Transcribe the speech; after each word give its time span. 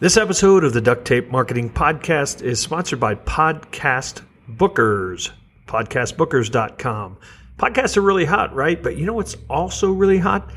This 0.00 0.16
episode 0.16 0.62
of 0.62 0.72
the 0.72 0.80
Duct 0.80 1.04
Tape 1.04 1.28
Marketing 1.28 1.68
Podcast 1.68 2.40
is 2.40 2.60
sponsored 2.60 3.00
by 3.00 3.16
Podcast 3.16 4.22
Bookers, 4.48 5.32
podcastbookers.com. 5.66 7.16
Podcasts 7.56 7.96
are 7.96 8.02
really 8.02 8.24
hot, 8.24 8.54
right? 8.54 8.80
But 8.80 8.96
you 8.96 9.06
know 9.06 9.14
what's 9.14 9.36
also 9.50 9.90
really 9.90 10.18
hot? 10.18 10.52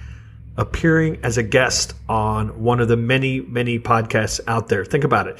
Appearing 0.57 1.21
as 1.23 1.39
a 1.39 1.43
guest 1.43 1.95
on 2.07 2.61
one 2.61 2.79
of 2.79 2.87
the 2.87 2.97
many, 2.97 3.39
many 3.39 3.79
podcasts 3.79 4.41
out 4.45 4.67
there. 4.67 4.85
Think 4.85 5.05
about 5.05 5.25
it 5.25 5.39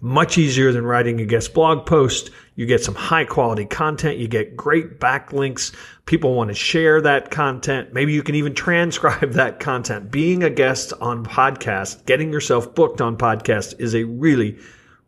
much 0.00 0.36
easier 0.36 0.72
than 0.72 0.84
writing 0.84 1.20
a 1.20 1.24
guest 1.24 1.54
blog 1.54 1.86
post. 1.86 2.30
You 2.58 2.66
get 2.66 2.82
some 2.82 2.96
high 2.96 3.24
quality 3.24 3.64
content. 3.66 4.18
You 4.18 4.26
get 4.26 4.56
great 4.56 4.98
backlinks. 4.98 5.72
People 6.06 6.34
want 6.34 6.48
to 6.48 6.54
share 6.54 7.00
that 7.02 7.30
content. 7.30 7.92
Maybe 7.92 8.12
you 8.12 8.24
can 8.24 8.34
even 8.34 8.52
transcribe 8.56 9.34
that 9.34 9.60
content. 9.60 10.10
Being 10.10 10.42
a 10.42 10.50
guest 10.50 10.92
on 11.00 11.24
podcast, 11.24 12.04
getting 12.04 12.32
yourself 12.32 12.74
booked 12.74 13.00
on 13.00 13.16
podcast 13.16 13.78
is 13.78 13.94
a 13.94 14.02
really, 14.02 14.58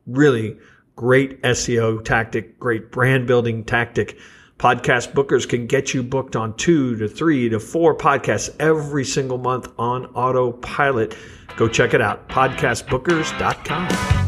really 0.07 0.59
great 0.95 1.43
SEO 1.43 2.05
tactic, 2.05 2.61
great 2.61 2.93
brand 2.93 3.27
building 3.27 3.65
tactic. 3.65 4.17
Podcast 4.59 5.13
bookers 5.13 5.49
can 5.49 5.67
get 5.67 5.93
you 5.93 6.05
booked 6.05 6.37
on 6.37 6.55
two 6.57 6.95
to 6.99 7.09
three 7.09 7.49
to 7.49 7.59
four 7.59 7.97
podcasts 7.97 8.55
every 8.61 9.05
single 9.05 9.39
month 9.39 9.67
on 9.77 10.07
autopilot. 10.15 11.17
Go 11.57 11.67
check 11.67 11.95
it 11.95 12.01
out. 12.01 12.29
Podcastbookers.com. 12.29 14.20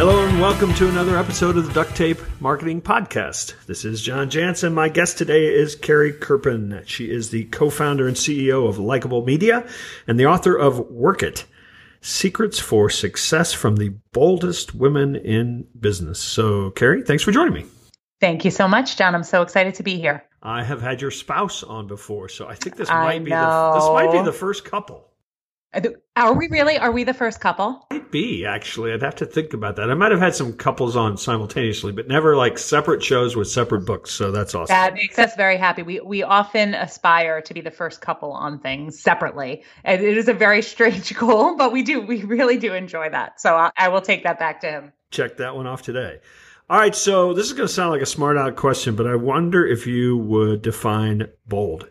Hello 0.00 0.26
and 0.26 0.40
welcome 0.40 0.72
to 0.76 0.88
another 0.88 1.18
episode 1.18 1.58
of 1.58 1.66
the 1.66 1.72
Duct 1.74 1.94
Tape 1.94 2.22
Marketing 2.40 2.80
Podcast. 2.80 3.52
This 3.66 3.84
is 3.84 4.00
John 4.00 4.30
Jantsch. 4.30 4.72
My 4.72 4.88
guest 4.88 5.18
today 5.18 5.44
is 5.44 5.76
Carrie 5.76 6.14
Kerpen. 6.14 6.82
She 6.86 7.10
is 7.10 7.28
the 7.28 7.44
co-founder 7.44 8.08
and 8.08 8.16
CEO 8.16 8.66
of 8.66 8.78
Likeable 8.78 9.26
Media 9.26 9.68
and 10.06 10.18
the 10.18 10.24
author 10.24 10.56
of 10.56 10.78
Work 10.88 11.22
It. 11.22 11.44
Secrets 12.00 12.58
for 12.58 12.88
Success 12.88 13.52
from 13.52 13.76
the 13.76 13.90
Boldest 14.12 14.74
Women 14.74 15.16
in 15.16 15.66
Business. 15.78 16.18
So, 16.18 16.70
Carrie, 16.70 17.02
thanks 17.02 17.22
for 17.22 17.30
joining 17.30 17.52
me. 17.52 17.66
Thank 18.22 18.46
you 18.46 18.50
so 18.50 18.66
much, 18.66 18.96
John. 18.96 19.14
I'm 19.14 19.22
so 19.22 19.42
excited 19.42 19.74
to 19.74 19.82
be 19.82 19.98
here. 19.98 20.24
I 20.42 20.64
have 20.64 20.80
had 20.80 21.02
your 21.02 21.10
spouse 21.10 21.62
on 21.62 21.88
before, 21.88 22.30
so 22.30 22.48
I 22.48 22.54
think 22.54 22.76
this 22.76 22.88
might 22.88 23.22
be 23.22 23.32
the, 23.32 23.72
this 23.74 23.84
might 23.84 24.12
be 24.12 24.22
the 24.22 24.32
first 24.32 24.64
couple. 24.64 25.09
Are 26.16 26.34
we 26.34 26.48
really? 26.48 26.78
Are 26.78 26.90
we 26.90 27.04
the 27.04 27.14
first 27.14 27.40
couple? 27.40 27.86
Might 27.92 28.10
be 28.10 28.44
actually. 28.44 28.92
I'd 28.92 29.02
have 29.02 29.14
to 29.16 29.26
think 29.26 29.52
about 29.52 29.76
that. 29.76 29.88
I 29.88 29.94
might 29.94 30.10
have 30.10 30.20
had 30.20 30.34
some 30.34 30.52
couples 30.52 30.96
on 30.96 31.16
simultaneously, 31.16 31.92
but 31.92 32.08
never 32.08 32.36
like 32.36 32.58
separate 32.58 33.04
shows 33.04 33.36
with 33.36 33.48
separate 33.48 33.86
books. 33.86 34.10
So 34.10 34.32
that's 34.32 34.54
awesome. 34.54 34.74
That 34.74 34.94
makes 34.94 35.18
us 35.18 35.36
very 35.36 35.56
happy. 35.56 35.82
We 35.82 36.00
we 36.00 36.24
often 36.24 36.74
aspire 36.74 37.40
to 37.42 37.54
be 37.54 37.60
the 37.60 37.70
first 37.70 38.00
couple 38.00 38.32
on 38.32 38.58
things 38.58 38.98
separately, 38.98 39.62
and 39.84 40.02
it 40.02 40.16
is 40.16 40.28
a 40.28 40.34
very 40.34 40.60
strange 40.60 41.14
goal, 41.18 41.56
but 41.56 41.70
we 41.72 41.82
do 41.82 42.00
we 42.00 42.24
really 42.24 42.56
do 42.56 42.74
enjoy 42.74 43.08
that. 43.10 43.40
So 43.40 43.54
I, 43.54 43.70
I 43.76 43.88
will 43.88 44.02
take 44.02 44.24
that 44.24 44.40
back 44.40 44.60
to 44.62 44.66
him. 44.66 44.92
Check 45.12 45.36
that 45.36 45.54
one 45.54 45.68
off 45.68 45.82
today. 45.82 46.18
All 46.68 46.78
right, 46.78 46.94
so 46.94 47.34
this 47.34 47.46
is 47.46 47.52
going 47.52 47.66
to 47.66 47.72
sound 47.72 47.90
like 47.90 48.00
a 48.00 48.06
smart 48.06 48.36
out 48.36 48.54
question, 48.54 48.94
but 48.94 49.06
I 49.06 49.16
wonder 49.16 49.66
if 49.66 49.88
you 49.88 50.16
would 50.16 50.62
define 50.62 51.26
bold. 51.48 51.88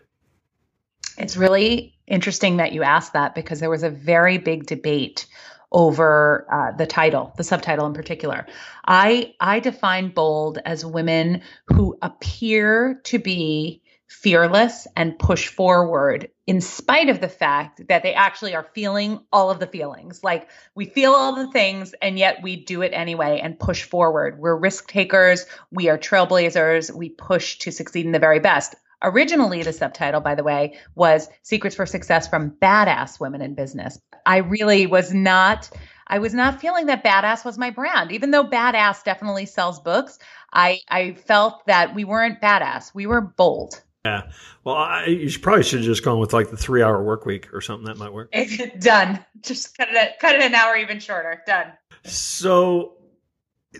It's 1.18 1.36
really 1.36 1.99
interesting 2.10 2.58
that 2.58 2.72
you 2.72 2.82
asked 2.82 3.14
that 3.14 3.34
because 3.34 3.60
there 3.60 3.70
was 3.70 3.82
a 3.82 3.90
very 3.90 4.38
big 4.38 4.66
debate 4.66 5.26
over 5.72 6.46
uh, 6.50 6.76
the 6.76 6.86
title, 6.86 7.32
the 7.36 7.44
subtitle 7.44 7.86
in 7.86 7.94
particular. 7.94 8.46
I 8.84 9.34
I 9.40 9.60
define 9.60 10.10
bold 10.10 10.58
as 10.64 10.84
women 10.84 11.42
who 11.66 11.96
appear 12.02 13.00
to 13.04 13.18
be 13.18 13.82
fearless 14.10 14.88
and 14.96 15.16
push 15.16 15.46
forward 15.46 16.28
in 16.44 16.60
spite 16.60 17.08
of 17.08 17.20
the 17.20 17.28
fact 17.28 17.86
that 17.86 18.02
they 18.02 18.12
actually 18.12 18.56
are 18.56 18.66
feeling 18.74 19.20
all 19.32 19.52
of 19.52 19.60
the 19.60 19.68
feelings. 19.68 20.24
Like 20.24 20.50
we 20.74 20.86
feel 20.86 21.12
all 21.12 21.36
the 21.36 21.52
things 21.52 21.94
and 22.02 22.18
yet 22.18 22.42
we 22.42 22.56
do 22.56 22.82
it 22.82 22.90
anyway 22.92 23.38
and 23.40 23.56
push 23.56 23.84
forward. 23.84 24.40
We're 24.40 24.56
risk 24.56 24.90
takers, 24.90 25.46
we 25.70 25.88
are 25.88 25.96
trailblazers, 25.96 26.92
we 26.92 27.10
push 27.10 27.58
to 27.58 27.70
succeed 27.70 28.04
in 28.04 28.10
the 28.10 28.18
very 28.18 28.40
best. 28.40 28.74
Originally, 29.02 29.62
the 29.62 29.72
subtitle, 29.72 30.20
by 30.20 30.34
the 30.34 30.44
way, 30.44 30.78
was 30.94 31.28
Secrets 31.42 31.76
for 31.76 31.86
Success 31.86 32.28
from 32.28 32.50
Badass 32.50 33.18
Women 33.18 33.40
in 33.40 33.54
Business. 33.54 33.98
I 34.26 34.38
really 34.38 34.86
was 34.86 35.14
not. 35.14 35.70
I 36.06 36.18
was 36.18 36.34
not 36.34 36.60
feeling 36.60 36.86
that 36.86 37.04
badass 37.04 37.44
was 37.44 37.56
my 37.56 37.70
brand. 37.70 38.10
Even 38.10 38.32
though 38.32 38.44
badass 38.44 39.04
definitely 39.04 39.46
sells 39.46 39.78
books, 39.78 40.18
I, 40.52 40.80
I 40.88 41.12
felt 41.14 41.64
that 41.66 41.94
we 41.94 42.04
weren't 42.04 42.40
badass. 42.40 42.92
We 42.92 43.06
were 43.06 43.20
bold. 43.20 43.80
Yeah. 44.04 44.30
Well, 44.64 44.76
I, 44.76 45.06
you 45.06 45.28
should, 45.28 45.42
probably 45.42 45.62
should 45.62 45.80
have 45.80 45.86
just 45.86 46.04
gone 46.04 46.18
with 46.18 46.32
like 46.32 46.50
the 46.50 46.56
three 46.56 46.82
hour 46.82 47.02
work 47.02 47.26
week 47.26 47.52
or 47.52 47.60
something 47.60 47.86
that 47.86 47.96
might 47.96 48.12
work. 48.12 48.32
Done. 48.80 49.24
Just 49.40 49.76
cut 49.76 49.88
it, 49.90 50.18
cut 50.18 50.34
it 50.34 50.42
an 50.42 50.54
hour 50.54 50.76
even 50.76 50.98
shorter. 50.98 51.42
Done. 51.46 51.72
So, 52.04 52.94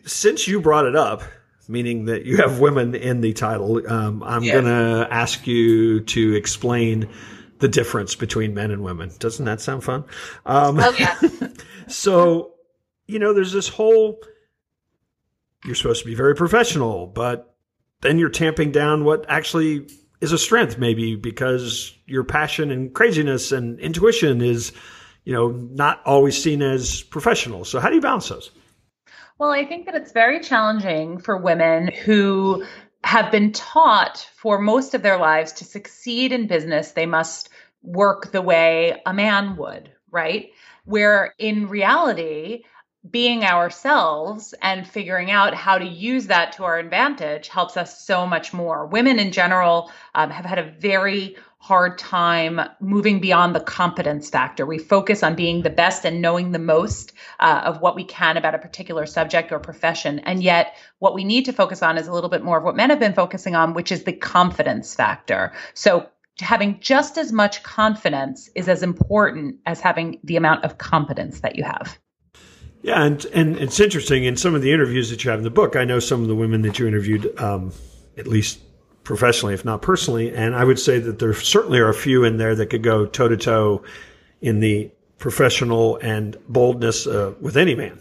since 0.05 0.47
you 0.47 0.61
brought 0.61 0.87
it 0.87 0.95
up, 0.95 1.23
meaning 1.71 2.07
that 2.07 2.25
you 2.25 2.39
have 2.39 2.61
women 2.61 2.95
in 2.95 3.21
the 3.21 3.33
title. 3.33 3.81
Um, 3.91 4.23
I'm 4.23 4.43
yes. 4.43 4.53
going 4.53 4.65
to 4.67 5.09
ask 5.11 5.47
you 5.47 6.01
to 6.01 6.35
explain 6.35 7.09
the 7.59 7.69
difference 7.69 8.15
between 8.15 8.55
men 8.55 8.71
and 8.71 8.83
women. 8.83 9.11
Doesn't 9.19 9.45
that 9.45 9.61
sound 9.61 9.85
fun? 9.85 10.05
Um, 10.45 10.79
oh, 10.81 10.95
yeah. 10.99 11.19
so, 11.89 12.55
you 13.07 13.19
know, 13.19 13.33
there's 13.33 13.53
this 13.53 13.69
whole 13.69 14.21
you're 15.65 15.75
supposed 15.75 16.01
to 16.01 16.07
be 16.07 16.15
very 16.15 16.35
professional, 16.35 17.07
but 17.07 17.55
then 18.01 18.19
you're 18.19 18.31
tamping 18.31 18.73
down 18.73 19.05
what 19.05 19.27
actually 19.29 19.87
is 20.21 20.33
a 20.33 20.39
strength, 20.39 20.79
maybe 20.79 21.17
because 21.17 21.97
your 22.07 22.25
passion 22.25 22.71
and 22.71 22.95
craziness 22.95 23.53
and 23.53 23.79
intuition 23.79 24.41
is, 24.41 24.73
you 25.25 25.33
know, 25.33 25.49
not 25.49 26.01
always 26.05 26.41
seen 26.43 26.63
as 26.63 27.03
professional. 27.03 27.65
So, 27.65 27.79
how 27.81 27.89
do 27.89 27.95
you 27.95 28.01
balance 28.01 28.29
those? 28.29 28.51
Well, 29.41 29.53
I 29.53 29.65
think 29.65 29.87
that 29.87 29.95
it's 29.95 30.13
very 30.13 30.39
challenging 30.39 31.17
for 31.17 31.39
women 31.39 31.89
who 32.05 32.63
have 33.05 33.33
been 33.33 33.53
taught 33.53 34.29
for 34.37 34.61
most 34.61 34.93
of 34.93 35.01
their 35.01 35.17
lives 35.17 35.53
to 35.53 35.65
succeed 35.65 36.31
in 36.31 36.47
business, 36.47 36.93
they 36.93 37.07
must 37.07 37.49
work 37.83 38.33
the 38.33 38.43
way 38.43 39.01
a 39.07 39.15
man 39.15 39.57
would, 39.57 39.93
right? 40.11 40.51
Where 40.85 41.35
in 41.39 41.69
reality, 41.69 42.65
being 43.09 43.45
ourselves 43.45 44.53
and 44.61 44.87
figuring 44.87 45.31
out 45.31 45.55
how 45.55 45.79
to 45.79 45.87
use 45.87 46.27
that 46.27 46.53
to 46.53 46.65
our 46.65 46.79
advantage 46.79 47.49
helps 47.49 47.77
us 47.77 48.03
so 48.05 48.27
much 48.27 48.53
more. 48.53 48.87
Women 48.87 49.19
in 49.19 49.33
general 49.33 49.91
um, 50.15 50.31
have 50.31 50.45
had 50.45 50.59
a 50.59 50.71
very 50.79 51.37
hard 51.61 51.99
time 51.99 52.61
moving 52.81 53.21
beyond 53.21 53.55
the 53.55 53.61
competence 53.61 54.29
factor. 54.29 54.67
We 54.67 54.79
focus 54.79 55.23
on 55.23 55.35
being 55.35 55.63
the 55.63 55.71
best 55.71 56.05
and 56.05 56.21
knowing 56.21 56.53
the 56.53 56.59
most 56.59 57.13
uh, 57.39 57.63
of 57.65 57.81
what 57.81 57.97
we 57.97 58.05
can 58.05 58.37
about 58.37 58.55
a 58.55 58.59
particular 58.59 59.07
subject 59.07 59.53
or 59.53 59.59
profession. 59.59 60.19
And 60.21 60.43
yet, 60.43 60.77
what 60.99 61.15
we 61.15 61.25
need 61.25 61.45
to 61.47 61.53
focus 61.53 61.83
on 61.83 61.99
is 61.99 62.07
a 62.07 62.13
little 62.13 62.31
bit 62.31 62.43
more 62.43 62.59
of 62.59 62.65
what 62.65 62.77
men 62.77 62.91
have 62.91 62.99
been 62.99 63.15
focusing 63.15 63.55
on, 63.55 63.75
which 63.75 63.93
is 63.93 64.05
the 64.05 64.13
confidence 64.13 64.95
factor. 64.95 65.53
So, 65.75 66.09
having 66.39 66.81
just 66.81 67.19
as 67.19 67.33
much 67.33 67.63
confidence 67.63 68.49
is 68.55 68.69
as 68.69 68.83
important 68.83 69.57
as 69.67 69.81
having 69.81 70.19
the 70.25 70.37
amount 70.37 70.65
of 70.65 70.79
competence 70.79 71.41
that 71.41 71.57
you 71.57 71.65
have. 71.65 71.99
Yeah, 72.83 73.05
and 73.05 73.25
and 73.27 73.57
it's 73.57 73.79
interesting 73.79 74.25
in 74.25 74.37
some 74.37 74.55
of 74.55 74.63
the 74.63 74.73
interviews 74.73 75.11
that 75.11 75.23
you 75.23 75.31
have 75.31 75.41
in 75.41 75.45
the 75.45 75.51
book. 75.51 75.77
I 75.77 75.85
know 75.85 75.99
some 75.99 76.23
of 76.23 76.29
the 76.29 76.35
women 76.35 76.63
that 76.63 76.79
you 76.79 76.87
interviewed, 76.87 77.39
um, 77.39 77.73
at 78.17 78.27
least 78.27 78.61
professionally, 79.05 79.55
if 79.55 79.65
not 79.65 79.83
personally. 79.83 80.35
And 80.35 80.55
I 80.55 80.65
would 80.65 80.79
say 80.79 80.99
that 80.99 81.19
there 81.19 81.35
certainly 81.35 81.79
are 81.79 81.89
a 81.89 81.95
few 81.95 82.25
in 82.25 82.39
there 82.39 82.55
that 82.55 82.67
could 82.67 82.83
go 82.83 83.07
toe 83.07 83.29
to 83.29 83.37
toe 83.37 83.83
in 84.41 84.61
the 84.61 84.91
professional 85.19 85.97
and 85.97 86.37
boldness 86.49 87.07
uh, 87.07 87.35
with 87.41 87.57
any 87.57 87.75
man. 87.75 88.01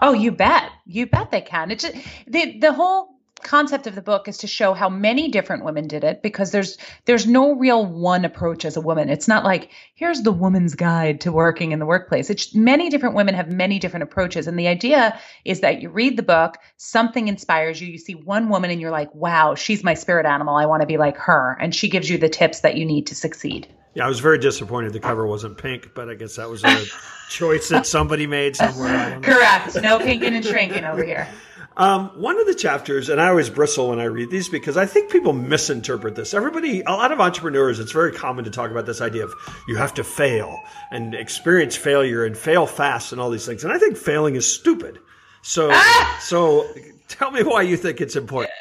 Oh, 0.00 0.12
you 0.12 0.32
bet. 0.32 0.70
You 0.86 1.06
bet 1.06 1.30
they 1.30 1.40
can. 1.40 1.70
It's 1.70 1.84
just, 1.84 1.96
the 2.26 2.58
the 2.58 2.72
whole 2.72 3.17
concept 3.42 3.86
of 3.86 3.94
the 3.94 4.02
book 4.02 4.28
is 4.28 4.38
to 4.38 4.46
show 4.46 4.74
how 4.74 4.88
many 4.88 5.28
different 5.28 5.64
women 5.64 5.86
did 5.86 6.04
it 6.04 6.22
because 6.22 6.50
there's 6.50 6.76
there's 7.04 7.26
no 7.26 7.54
real 7.54 7.86
one 7.86 8.24
approach 8.24 8.64
as 8.64 8.76
a 8.76 8.80
woman. 8.80 9.08
It's 9.08 9.28
not 9.28 9.44
like 9.44 9.70
here's 9.94 10.22
the 10.22 10.32
woman's 10.32 10.74
guide 10.74 11.20
to 11.22 11.32
working 11.32 11.72
in 11.72 11.78
the 11.78 11.86
workplace. 11.86 12.30
It's 12.30 12.54
many 12.54 12.90
different 12.90 13.14
women 13.14 13.34
have 13.34 13.50
many 13.50 13.78
different 13.78 14.02
approaches. 14.02 14.46
And 14.46 14.58
the 14.58 14.68
idea 14.68 15.18
is 15.44 15.60
that 15.60 15.82
you 15.82 15.90
read 15.90 16.16
the 16.16 16.22
book 16.22 16.56
something 16.76 17.28
inspires 17.28 17.80
you 17.80 17.88
you 17.88 17.98
see 17.98 18.14
one 18.14 18.48
woman 18.48 18.70
and 18.70 18.80
you're 18.80 18.90
like 18.90 19.14
wow 19.14 19.54
she's 19.54 19.84
my 19.84 19.94
spirit 19.94 20.26
animal. 20.26 20.56
I 20.56 20.66
want 20.66 20.82
to 20.82 20.86
be 20.86 20.96
like 20.96 21.16
her. 21.16 21.56
And 21.60 21.74
she 21.74 21.88
gives 21.88 22.08
you 22.08 22.18
the 22.18 22.28
tips 22.28 22.60
that 22.60 22.76
you 22.76 22.84
need 22.84 23.06
to 23.08 23.14
succeed. 23.14 23.68
Yeah, 23.94 24.06
I 24.06 24.08
was 24.08 24.20
very 24.20 24.38
disappointed 24.38 24.92
the 24.92 25.00
cover 25.00 25.26
wasn't 25.26 25.58
pink, 25.58 25.92
but 25.94 26.08
I 26.08 26.14
guess 26.14 26.36
that 26.36 26.48
was 26.48 26.62
a 26.62 26.84
choice 27.30 27.68
that 27.70 27.86
somebody 27.86 28.26
made 28.26 28.54
somewhere. 28.54 29.18
Correct. 29.22 29.80
No 29.82 29.98
pinking 29.98 30.34
and 30.34 30.44
shrinking 30.44 30.84
over 30.84 31.02
here. 31.02 31.26
Um, 31.78 32.08
one 32.16 32.40
of 32.40 32.46
the 32.46 32.56
chapters, 32.56 33.08
and 33.08 33.20
I 33.20 33.28
always 33.28 33.48
bristle 33.48 33.90
when 33.90 34.00
I 34.00 34.04
read 34.04 34.30
these 34.30 34.48
because 34.48 34.76
I 34.76 34.84
think 34.84 35.12
people 35.12 35.32
misinterpret 35.32 36.16
this. 36.16 36.34
Everybody, 36.34 36.80
a 36.80 36.90
lot 36.90 37.12
of 37.12 37.20
entrepreneurs, 37.20 37.78
it's 37.78 37.92
very 37.92 38.10
common 38.10 38.44
to 38.46 38.50
talk 38.50 38.72
about 38.72 38.84
this 38.84 39.00
idea 39.00 39.24
of 39.24 39.32
you 39.68 39.76
have 39.76 39.94
to 39.94 40.02
fail 40.02 40.58
and 40.90 41.14
experience 41.14 41.76
failure 41.76 42.24
and 42.24 42.36
fail 42.36 42.66
fast 42.66 43.12
and 43.12 43.20
all 43.20 43.30
these 43.30 43.46
things. 43.46 43.62
And 43.62 43.72
I 43.72 43.78
think 43.78 43.96
failing 43.96 44.34
is 44.34 44.52
stupid. 44.52 44.98
So, 45.42 45.70
ah! 45.70 46.18
so 46.22 46.66
tell 47.06 47.30
me 47.30 47.44
why 47.44 47.62
you 47.62 47.76
think 47.76 48.00
it's 48.00 48.16
important. 48.16 48.52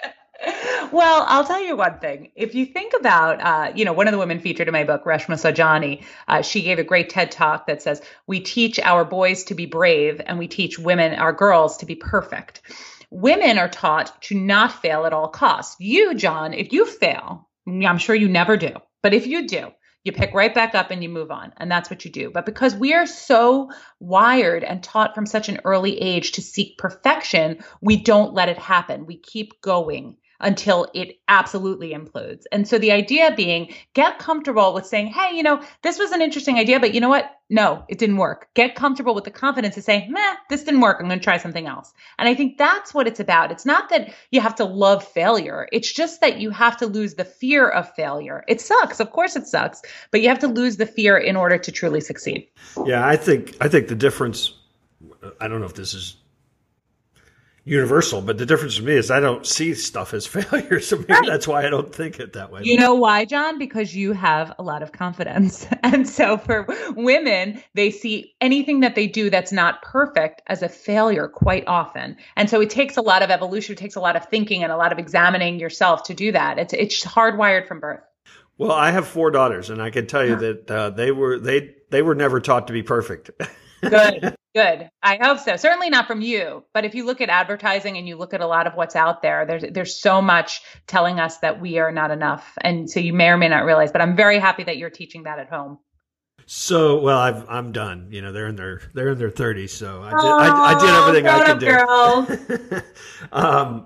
well, 0.91 1.25
I'll 1.27 1.43
tell 1.43 1.59
you 1.59 1.75
one 1.75 1.97
thing. 1.97 2.29
If 2.35 2.53
you 2.53 2.67
think 2.67 2.93
about, 2.93 3.41
uh, 3.41 3.71
you 3.73 3.83
know, 3.83 3.93
one 3.93 4.07
of 4.07 4.11
the 4.11 4.19
women 4.19 4.39
featured 4.39 4.67
in 4.67 4.73
my 4.73 4.83
book, 4.83 5.05
Reshma 5.05 5.41
Saujani, 5.41 6.03
uh, 6.27 6.43
she 6.43 6.61
gave 6.61 6.77
a 6.77 6.83
great 6.83 7.09
TED 7.09 7.31
talk 7.31 7.65
that 7.65 7.81
says, 7.81 7.99
We 8.27 8.41
teach 8.41 8.79
our 8.79 9.03
boys 9.03 9.43
to 9.45 9.55
be 9.55 9.65
brave 9.65 10.21
and 10.23 10.37
we 10.37 10.47
teach 10.47 10.77
women, 10.77 11.15
our 11.15 11.33
girls, 11.33 11.77
to 11.77 11.87
be 11.87 11.95
perfect. 11.95 12.61
Women 13.09 13.57
are 13.57 13.69
taught 13.69 14.21
to 14.23 14.35
not 14.35 14.81
fail 14.81 15.05
at 15.05 15.13
all 15.13 15.29
costs. 15.29 15.75
You, 15.79 16.13
John, 16.13 16.53
if 16.53 16.73
you 16.73 16.85
fail, 16.85 17.47
I'm 17.67 17.97
sure 17.97 18.15
you 18.15 18.27
never 18.27 18.57
do, 18.57 18.73
but 19.01 19.13
if 19.13 19.27
you 19.27 19.47
do, 19.47 19.71
you 20.03 20.11
pick 20.11 20.33
right 20.33 20.53
back 20.53 20.73
up 20.75 20.91
and 20.91 21.03
you 21.03 21.09
move 21.09 21.31
on. 21.31 21.53
And 21.57 21.69
that's 21.69 21.89
what 21.89 22.05
you 22.05 22.11
do. 22.11 22.31
But 22.31 22.45
because 22.45 22.75
we 22.75 22.93
are 22.93 23.05
so 23.05 23.71
wired 23.99 24.63
and 24.63 24.81
taught 24.81 25.15
from 25.15 25.25
such 25.25 25.49
an 25.49 25.59
early 25.65 25.99
age 25.99 26.33
to 26.33 26.41
seek 26.41 26.77
perfection, 26.77 27.63
we 27.81 27.97
don't 27.97 28.33
let 28.33 28.49
it 28.49 28.57
happen. 28.57 29.05
We 29.05 29.17
keep 29.17 29.61
going 29.61 30.17
until 30.39 30.87
it 30.93 31.17
absolutely 31.27 31.93
implodes. 31.93 32.43
And 32.51 32.67
so 32.67 32.77
the 32.77 32.91
idea 32.91 33.33
being 33.35 33.73
get 33.93 34.19
comfortable 34.19 34.73
with 34.73 34.85
saying, 34.85 35.07
hey, 35.07 35.35
you 35.35 35.43
know, 35.43 35.61
this 35.81 35.97
was 35.97 36.11
an 36.11 36.21
interesting 36.21 36.57
idea, 36.57 36.79
but 36.79 36.93
you 36.93 37.01
know 37.01 37.09
what? 37.09 37.31
No, 37.49 37.83
it 37.87 37.97
didn't 37.97 38.17
work. 38.17 38.49
Get 38.55 38.75
comfortable 38.75 39.15
with 39.15 39.23
the 39.23 39.31
confidence 39.31 39.75
to 39.75 39.81
say, 39.81 40.05
meh, 40.09 40.35
this 40.49 40.63
didn't 40.63 40.81
work. 40.81 40.97
I'm 40.99 41.07
going 41.07 41.19
to 41.19 41.23
try 41.23 41.37
something 41.37 41.65
else. 41.65 41.93
And 42.19 42.27
I 42.27 42.35
think 42.35 42.57
that's 42.57 42.93
what 42.93 43.07
it's 43.07 43.21
about. 43.21 43.51
It's 43.51 43.65
not 43.65 43.89
that 43.89 44.13
you 44.31 44.41
have 44.41 44.55
to 44.55 44.65
love 44.65 45.07
failure. 45.07 45.67
It's 45.71 45.91
just 45.91 46.21
that 46.21 46.39
you 46.39 46.51
have 46.51 46.77
to 46.77 46.87
lose 46.87 47.15
the 47.15 47.25
fear 47.25 47.69
of 47.69 47.91
failure. 47.95 48.43
It 48.47 48.59
sucks. 48.59 48.99
Of 48.99 49.11
course 49.11 49.35
it 49.35 49.47
sucks, 49.47 49.81
but 50.11 50.21
you 50.21 50.27
have 50.27 50.39
to 50.39 50.47
lose 50.47 50.77
the 50.77 50.85
fear 50.85 51.17
in 51.17 51.35
order 51.35 51.57
to 51.57 51.71
truly 51.71 52.01
succeed. 52.01 52.47
Yeah, 52.85 53.07
I 53.07 53.15
think, 53.15 53.55
I 53.61 53.69
think 53.69 53.87
the 53.87 53.95
difference, 53.95 54.53
I 55.39 55.47
don't 55.47 55.61
know 55.61 55.67
if 55.67 55.75
this 55.75 55.93
is 55.93 56.17
universal. 57.67 58.21
But 58.21 58.37
the 58.37 58.45
difference 58.45 58.77
for 58.77 58.83
me 58.83 58.93
is 58.93 59.11
I 59.11 59.19
don't 59.19 59.45
see 59.45 59.73
stuff 59.75 60.13
as 60.13 60.25
failure. 60.27 60.79
So 60.79 60.97
maybe 60.97 61.13
right. 61.13 61.25
that's 61.27 61.47
why 61.47 61.65
I 61.65 61.69
don't 61.69 61.93
think 61.93 62.19
it 62.19 62.33
that 62.33 62.51
way. 62.51 62.61
You 62.63 62.77
know 62.77 62.95
why, 62.95 63.25
John? 63.25 63.59
Because 63.59 63.95
you 63.95 64.13
have 64.13 64.53
a 64.57 64.63
lot 64.63 64.81
of 64.81 64.91
confidence. 64.91 65.67
And 65.83 66.09
so 66.09 66.37
for 66.37 66.65
women, 66.95 67.61
they 67.73 67.91
see 67.91 68.33
anything 68.41 68.81
that 68.81 68.95
they 68.95 69.07
do 69.07 69.29
that's 69.29 69.53
not 69.53 69.81
perfect 69.81 70.41
as 70.47 70.61
a 70.61 70.67
failure 70.67 71.29
quite 71.29 71.65
often. 71.65 72.17
And 72.35 72.49
so 72.49 72.59
it 72.59 72.69
takes 72.69 72.97
a 72.97 73.01
lot 73.01 73.21
of 73.21 73.29
evolution, 73.29 73.73
it 73.73 73.77
takes 73.77 73.95
a 73.95 74.01
lot 74.01 74.15
of 74.15 74.25
thinking 74.25 74.63
and 74.63 74.71
a 74.71 74.75
lot 74.75 74.91
of 74.91 74.99
examining 74.99 75.59
yourself 75.59 76.03
to 76.03 76.13
do 76.13 76.31
that. 76.33 76.59
It's 76.59 76.73
it's 76.73 77.05
hardwired 77.05 77.67
from 77.67 77.79
birth. 77.79 78.01
Well, 78.57 78.71
I 78.71 78.91
have 78.91 79.07
four 79.07 79.31
daughters, 79.31 79.69
and 79.69 79.81
I 79.81 79.91
can 79.91 80.07
tell 80.07 80.25
you 80.25 80.35
that 80.35 80.71
uh, 80.71 80.89
they 80.89 81.11
were 81.11 81.39
they 81.39 81.75
they 81.89 82.01
were 82.01 82.15
never 82.15 82.41
taught 82.41 82.67
to 82.67 82.73
be 82.73 82.83
perfect. 82.83 83.31
Good. 83.81 84.35
Good. 84.55 84.89
I 85.03 85.19
hope 85.21 85.39
so. 85.39 85.55
Certainly 85.55 85.91
not 85.91 86.07
from 86.07 86.21
you, 86.21 86.63
but 86.73 86.83
if 86.83 86.95
you 86.95 87.05
look 87.05 87.21
at 87.21 87.29
advertising 87.29 87.95
and 87.97 88.07
you 88.07 88.15
look 88.15 88.33
at 88.33 88.41
a 88.41 88.47
lot 88.47 88.65
of 88.65 88.73
what's 88.73 88.95
out 88.95 89.21
there, 89.21 89.45
there's 89.45 89.63
there's 89.71 90.01
so 90.01 90.19
much 90.19 90.61
telling 90.87 91.19
us 91.19 91.37
that 91.39 91.61
we 91.61 91.77
are 91.77 91.91
not 91.91 92.09
enough, 92.09 92.57
and 92.61 92.89
so 92.89 92.99
you 92.99 93.13
may 93.13 93.29
or 93.29 93.37
may 93.37 93.49
not 93.49 93.65
realize. 93.65 93.91
But 93.91 94.01
I'm 94.01 94.15
very 94.15 94.39
happy 94.39 94.63
that 94.63 94.77
you're 94.77 94.89
teaching 94.89 95.23
that 95.23 95.37
at 95.37 95.47
home. 95.47 95.77
So 96.47 96.99
well, 97.01 97.19
I've, 97.19 97.47
I'm 97.47 97.71
done. 97.71 98.07
You 98.09 98.21
know, 98.21 98.31
they're 98.31 98.47
in 98.47 98.55
their 98.55 98.81
they're 98.95 99.09
in 99.09 99.19
their 99.19 99.29
30s, 99.29 99.69
so 99.69 100.01
I 100.01 100.09
did 100.09 100.25
I, 100.25 100.63
I, 100.63 100.79
did 100.79 100.89
everything 100.89 101.27
I 101.27 102.47
could 102.47 102.79
do. 102.79 102.81
um, 103.31 103.85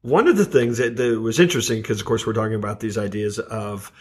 one 0.00 0.26
of 0.26 0.36
the 0.36 0.44
things 0.44 0.78
that, 0.78 0.96
that 0.96 1.20
was 1.20 1.38
interesting 1.38 1.80
because, 1.80 2.00
of 2.00 2.06
course, 2.06 2.26
we're 2.26 2.32
talking 2.32 2.56
about 2.56 2.80
these 2.80 2.98
ideas 2.98 3.38
of 3.38 3.92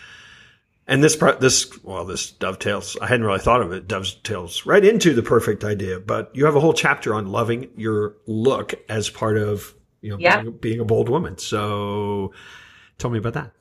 and 0.88 1.04
this, 1.04 1.16
part, 1.16 1.40
this, 1.40 1.82
well, 1.84 2.06
this 2.06 2.32
dovetails. 2.32 2.98
I 3.02 3.08
hadn't 3.08 3.26
really 3.26 3.40
thought 3.40 3.62
of 3.62 3.72
it. 3.72 3.88
Dovetails 3.88 4.66
right 4.66 4.84
into 4.84 5.14
the 5.14 5.24
perfect 5.24 5.64
idea. 5.64 6.00
But 6.00 6.32
you 6.34 6.46
have 6.46 6.56
a 6.56 6.60
whole 6.60 6.74
chapter 6.74 7.14
on 7.14 7.28
loving 7.28 7.70
your 7.78 8.16
look 8.28 8.74
as 8.90 9.10
part 9.10 9.38
of 9.38 9.74
you 10.02 10.10
know 10.10 10.18
yeah. 10.20 10.42
being, 10.42 10.58
being 10.58 10.80
a 10.80 10.86
bold 10.86 11.10
woman. 11.10 11.38
So, 11.38 12.34
tell 12.98 13.12
me 13.12 13.20
about 13.20 13.34
that. 13.34 13.52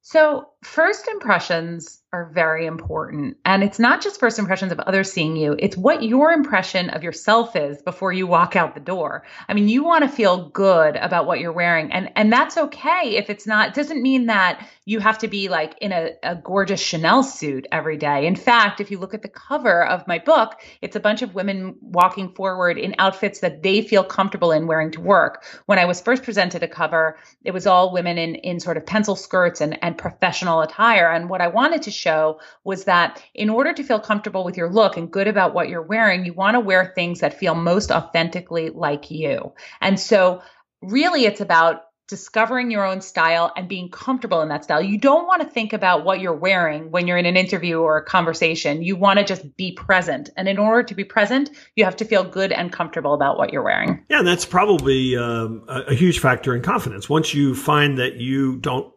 So, 0.00 0.48
first 0.62 1.06
impressions 1.08 2.02
are 2.10 2.30
very 2.32 2.64
important. 2.64 3.36
And 3.44 3.62
it's 3.62 3.78
not 3.78 4.00
just 4.00 4.18
first 4.18 4.38
impressions 4.38 4.72
of 4.72 4.80
others 4.80 5.12
seeing 5.12 5.36
you, 5.36 5.54
it's 5.58 5.76
what 5.76 6.02
your 6.02 6.32
impression 6.32 6.88
of 6.88 7.02
yourself 7.02 7.54
is 7.54 7.82
before 7.82 8.12
you 8.12 8.26
walk 8.26 8.56
out 8.56 8.74
the 8.74 8.80
door. 8.80 9.24
I 9.46 9.52
mean, 9.52 9.68
you 9.68 9.84
want 9.84 10.04
to 10.04 10.08
feel 10.08 10.48
good 10.48 10.96
about 10.96 11.26
what 11.26 11.38
you're 11.38 11.52
wearing. 11.52 11.92
And 11.92 12.10
and 12.16 12.32
that's 12.32 12.56
okay 12.56 13.16
if 13.16 13.28
it's 13.28 13.46
not, 13.46 13.68
it 13.68 13.74
doesn't 13.74 14.02
mean 14.02 14.26
that 14.26 14.66
you 14.86 15.00
have 15.00 15.18
to 15.18 15.28
be 15.28 15.48
like 15.48 15.76
in 15.82 15.92
a, 15.92 16.12
a 16.22 16.34
gorgeous 16.36 16.80
Chanel 16.80 17.22
suit 17.22 17.66
every 17.70 17.98
day. 17.98 18.26
In 18.26 18.36
fact, 18.36 18.80
if 18.80 18.90
you 18.90 18.98
look 18.98 19.12
at 19.12 19.20
the 19.20 19.28
cover 19.28 19.86
of 19.86 20.08
my 20.08 20.18
book, 20.18 20.54
it's 20.80 20.96
a 20.96 21.00
bunch 21.00 21.20
of 21.20 21.34
women 21.34 21.76
walking 21.82 22.34
forward 22.34 22.78
in 22.78 22.94
outfits 22.98 23.40
that 23.40 23.62
they 23.62 23.82
feel 23.82 24.02
comfortable 24.02 24.50
in 24.50 24.66
wearing 24.66 24.92
to 24.92 25.00
work. 25.02 25.44
When 25.66 25.78
I 25.78 25.84
was 25.84 26.00
first 26.00 26.22
presented 26.22 26.62
a 26.62 26.68
cover, 26.68 27.18
it 27.44 27.50
was 27.50 27.66
all 27.66 27.92
women 27.92 28.16
in 28.16 28.36
in 28.36 28.60
sort 28.60 28.78
of 28.78 28.86
pencil 28.86 29.14
skirts 29.14 29.60
and, 29.60 29.78
and 29.84 29.98
professional 29.98 30.62
attire. 30.62 31.12
And 31.12 31.28
what 31.28 31.42
I 31.42 31.48
wanted 31.48 31.82
to 31.82 31.97
show 31.98 32.40
was 32.64 32.84
that 32.84 33.22
in 33.34 33.50
order 33.50 33.72
to 33.72 33.82
feel 33.82 34.00
comfortable 34.00 34.44
with 34.44 34.56
your 34.56 34.70
look 34.70 34.96
and 34.96 35.10
good 35.10 35.28
about 35.28 35.54
what 35.54 35.68
you're 35.68 35.82
wearing, 35.82 36.24
you 36.24 36.32
want 36.32 36.54
to 36.54 36.60
wear 36.60 36.92
things 36.94 37.20
that 37.20 37.38
feel 37.38 37.54
most 37.54 37.90
authentically 37.90 38.70
like 38.70 39.10
you. 39.10 39.52
And 39.80 39.98
so 39.98 40.42
really 40.80 41.24
it's 41.24 41.40
about 41.40 41.82
discovering 42.08 42.70
your 42.70 42.86
own 42.86 43.02
style 43.02 43.52
and 43.54 43.68
being 43.68 43.90
comfortable 43.90 44.40
in 44.40 44.48
that 44.48 44.64
style. 44.64 44.80
You 44.80 44.96
don't 44.96 45.26
want 45.26 45.42
to 45.42 45.48
think 45.48 45.74
about 45.74 46.04
what 46.04 46.20
you're 46.20 46.34
wearing 46.34 46.90
when 46.90 47.06
you're 47.06 47.18
in 47.18 47.26
an 47.26 47.36
interview 47.36 47.80
or 47.80 47.98
a 47.98 48.02
conversation. 48.04 48.82
You 48.82 48.96
want 48.96 49.18
to 49.18 49.24
just 49.24 49.56
be 49.56 49.72
present. 49.72 50.30
And 50.36 50.48
in 50.48 50.58
order 50.58 50.82
to 50.82 50.94
be 50.94 51.04
present, 51.04 51.50
you 51.76 51.84
have 51.84 51.96
to 51.96 52.06
feel 52.06 52.24
good 52.24 52.50
and 52.50 52.72
comfortable 52.72 53.12
about 53.12 53.36
what 53.36 53.52
you're 53.52 53.62
wearing. 53.62 54.02
Yeah, 54.08 54.20
and 54.20 54.26
that's 54.26 54.46
probably 54.46 55.16
um, 55.16 55.64
a, 55.68 55.82
a 55.82 55.94
huge 55.94 56.18
factor 56.18 56.56
in 56.56 56.62
confidence. 56.62 57.10
Once 57.10 57.34
you 57.34 57.54
find 57.54 57.98
that 57.98 58.16
you 58.16 58.56
don't 58.56 58.90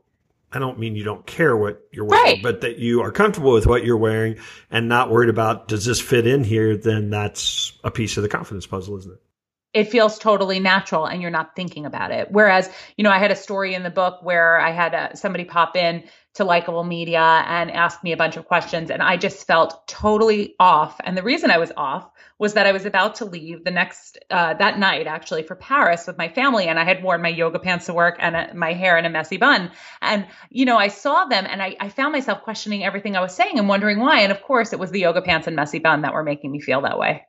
I 0.53 0.59
don't 0.59 0.77
mean 0.79 0.95
you 0.95 1.03
don't 1.03 1.25
care 1.25 1.55
what 1.55 1.81
you're 1.91 2.05
wearing, 2.05 2.23
right. 2.23 2.43
but 2.43 2.61
that 2.61 2.77
you 2.77 3.01
are 3.01 3.11
comfortable 3.11 3.53
with 3.53 3.65
what 3.65 3.85
you're 3.85 3.97
wearing 3.97 4.37
and 4.69 4.89
not 4.89 5.09
worried 5.09 5.29
about 5.29 5.67
does 5.67 5.85
this 5.85 6.01
fit 6.01 6.27
in 6.27 6.43
here, 6.43 6.75
then 6.75 7.09
that's 7.09 7.73
a 7.83 7.91
piece 7.91 8.17
of 8.17 8.23
the 8.23 8.29
confidence 8.29 8.67
puzzle, 8.67 8.97
isn't 8.97 9.13
it? 9.13 9.21
It 9.73 9.89
feels 9.89 10.19
totally 10.19 10.59
natural 10.59 11.05
and 11.05 11.21
you're 11.21 11.31
not 11.31 11.55
thinking 11.55 11.85
about 11.85 12.11
it. 12.11 12.27
Whereas, 12.31 12.69
you 12.97 13.03
know, 13.03 13.09
I 13.09 13.19
had 13.19 13.31
a 13.31 13.35
story 13.35 13.73
in 13.73 13.83
the 13.83 13.89
book 13.89 14.21
where 14.21 14.59
I 14.59 14.71
had 14.71 14.93
uh, 14.93 15.15
somebody 15.15 15.45
pop 15.45 15.75
in 15.75 16.03
to 16.33 16.43
Likeable 16.43 16.83
Media 16.83 17.21
and 17.47 17.71
ask 17.71 18.03
me 18.03 18.11
a 18.11 18.17
bunch 18.17 18.37
of 18.37 18.45
questions 18.45 18.89
and 18.89 19.01
I 19.01 19.17
just 19.17 19.47
felt 19.47 19.87
totally 19.87 20.55
off. 20.59 20.99
And 21.03 21.17
the 21.17 21.23
reason 21.23 21.51
I 21.51 21.57
was 21.57 21.71
off 21.75 22.09
was 22.41 22.55
that 22.55 22.65
I 22.65 22.71
was 22.71 22.85
about 22.85 23.15
to 23.15 23.25
leave 23.25 23.63
the 23.63 23.69
next 23.69 24.17
uh, 24.31 24.55
that 24.55 24.79
night 24.79 25.05
actually 25.05 25.43
for 25.43 25.53
Paris 25.53 26.07
with 26.07 26.17
my 26.17 26.27
family, 26.27 26.65
and 26.65 26.79
I 26.79 26.83
had 26.83 27.03
worn 27.03 27.21
my 27.21 27.29
yoga 27.29 27.59
pants 27.59 27.85
to 27.85 27.93
work 27.93 28.15
and 28.17 28.35
a, 28.35 28.55
my 28.55 28.73
hair 28.73 28.97
in 28.97 29.05
a 29.05 29.11
messy 29.11 29.37
bun. 29.37 29.69
And 30.01 30.25
you 30.49 30.65
know, 30.65 30.75
I 30.75 30.87
saw 30.87 31.25
them, 31.25 31.45
and 31.47 31.61
I, 31.61 31.75
I 31.79 31.89
found 31.89 32.13
myself 32.13 32.41
questioning 32.41 32.83
everything 32.83 33.15
I 33.15 33.21
was 33.21 33.35
saying 33.35 33.59
and 33.59 33.69
wondering 33.69 33.99
why. 33.99 34.21
And 34.21 34.31
of 34.31 34.41
course, 34.41 34.73
it 34.73 34.79
was 34.79 34.89
the 34.89 35.01
yoga 35.01 35.21
pants 35.21 35.45
and 35.45 35.55
messy 35.55 35.77
bun 35.77 36.01
that 36.01 36.15
were 36.15 36.23
making 36.23 36.51
me 36.51 36.59
feel 36.59 36.81
that 36.81 36.97
way. 36.97 37.27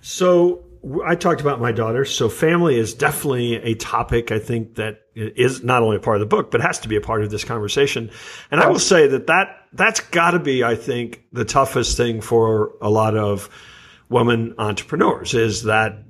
So 0.00 0.64
I 1.04 1.14
talked 1.14 1.40
about 1.40 1.60
my 1.60 1.72
daughter. 1.72 2.04
So 2.04 2.28
family 2.28 2.78
is 2.78 2.94
definitely 2.94 3.56
a 3.56 3.74
topic 3.74 4.30
I 4.30 4.38
think 4.38 4.76
that 4.76 5.02
is 5.14 5.62
not 5.62 5.82
only 5.82 5.96
a 5.96 6.00
part 6.00 6.16
of 6.16 6.20
the 6.20 6.26
book, 6.26 6.50
but 6.50 6.60
has 6.60 6.78
to 6.80 6.88
be 6.88 6.96
a 6.96 7.00
part 7.00 7.22
of 7.22 7.30
this 7.30 7.44
conversation. 7.44 8.10
And 8.50 8.60
I 8.60 8.68
will 8.68 8.78
say 8.78 9.08
that 9.08 9.26
that 9.26 9.66
that's 9.72 10.00
got 10.00 10.32
to 10.32 10.38
be, 10.38 10.62
I 10.64 10.76
think, 10.76 11.24
the 11.32 11.44
toughest 11.44 11.96
thing 11.96 12.20
for 12.20 12.74
a 12.80 12.88
lot 12.88 13.16
of 13.16 13.50
women 14.08 14.54
entrepreneurs 14.58 15.34
is 15.34 15.64
that 15.64 16.04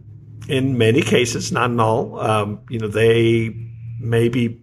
in 0.48 0.78
many 0.78 1.02
cases, 1.02 1.52
not 1.52 1.70
in 1.70 1.80
all, 1.80 2.18
um, 2.20 2.60
you 2.68 2.78
know, 2.78 2.88
they 2.88 3.54
maybe 4.00 4.62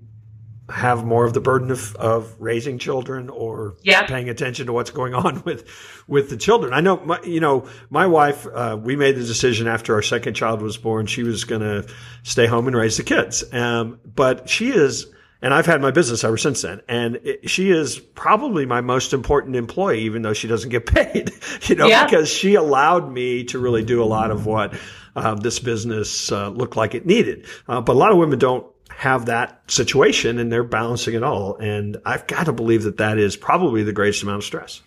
have 0.69 1.05
more 1.05 1.25
of 1.25 1.33
the 1.33 1.39
burden 1.39 1.69
of, 1.69 1.95
of 1.95 2.35
raising 2.39 2.79
children 2.79 3.29
or 3.29 3.75
yeah. 3.83 4.05
paying 4.05 4.29
attention 4.29 4.65
to 4.65 4.73
what's 4.73 4.91
going 4.91 5.13
on 5.25 5.43
with 5.43 5.67
with 6.07 6.29
the 6.29 6.37
children. 6.37 6.73
I 6.73 6.81
know, 6.81 6.97
my, 6.97 7.21
you 7.23 7.39
know, 7.39 7.67
my 7.89 8.07
wife. 8.07 8.47
Uh, 8.47 8.77
we 8.81 8.95
made 8.95 9.15
the 9.15 9.23
decision 9.23 9.67
after 9.67 9.93
our 9.93 10.01
second 10.01 10.33
child 10.33 10.61
was 10.61 10.77
born, 10.77 11.05
she 11.05 11.23
was 11.23 11.43
going 11.43 11.61
to 11.61 11.87
stay 12.23 12.47
home 12.47 12.67
and 12.67 12.75
raise 12.75 12.97
the 12.97 13.03
kids. 13.03 13.43
Um, 13.53 13.99
but 14.05 14.49
she 14.49 14.69
is 14.69 15.07
and 15.41 15.53
I've 15.53 15.67
had 15.67 15.79
my 15.79 15.91
business 15.91 16.23
ever 16.23 16.37
since 16.37 16.63
then. 16.63 16.81
And 16.87 17.17
it, 17.17 17.49
she 17.49 17.69
is 17.69 17.99
probably 17.99 18.65
my 18.65 18.81
most 18.81 19.13
important 19.13 19.55
employee, 19.55 20.01
even 20.01 20.23
though 20.23 20.33
she 20.33 20.47
doesn't 20.47 20.71
get 20.71 20.85
paid, 20.93 21.31
you 21.63 21.75
know, 21.75 21.85
yeah. 21.85 22.05
because 22.05 22.29
she 22.29 22.55
allowed 22.55 23.11
me 23.11 23.43
to 23.45 23.59
really 23.59 23.83
do 23.83 24.01
a 24.01 24.05
lot 24.05 24.31
of 24.31 24.47
what 24.47 24.73
uh, 25.15 25.35
this 25.35 25.59
business 25.59 26.31
uh, 26.31 26.49
looked 26.49 26.75
like 26.75 26.95
it 26.95 27.05
needed. 27.05 27.45
Uh, 27.67 27.79
but 27.79 27.93
a 27.93 27.99
lot 27.99 28.11
of 28.11 28.17
women 28.17 28.39
don't 28.39 28.65
have 28.89 29.25
that 29.25 29.59
situation 29.69 30.39
and 30.39 30.51
they're 30.51 30.63
balancing 30.63 31.15
it 31.15 31.23
all. 31.23 31.57
And 31.57 31.97
I've 32.05 32.27
got 32.27 32.45
to 32.45 32.53
believe 32.53 32.83
that 32.83 32.97
that 32.97 33.17
is 33.17 33.35
probably 33.35 33.83
the 33.83 33.93
greatest 33.93 34.23
amount 34.23 34.37
of 34.37 34.43
stress. 34.43 34.81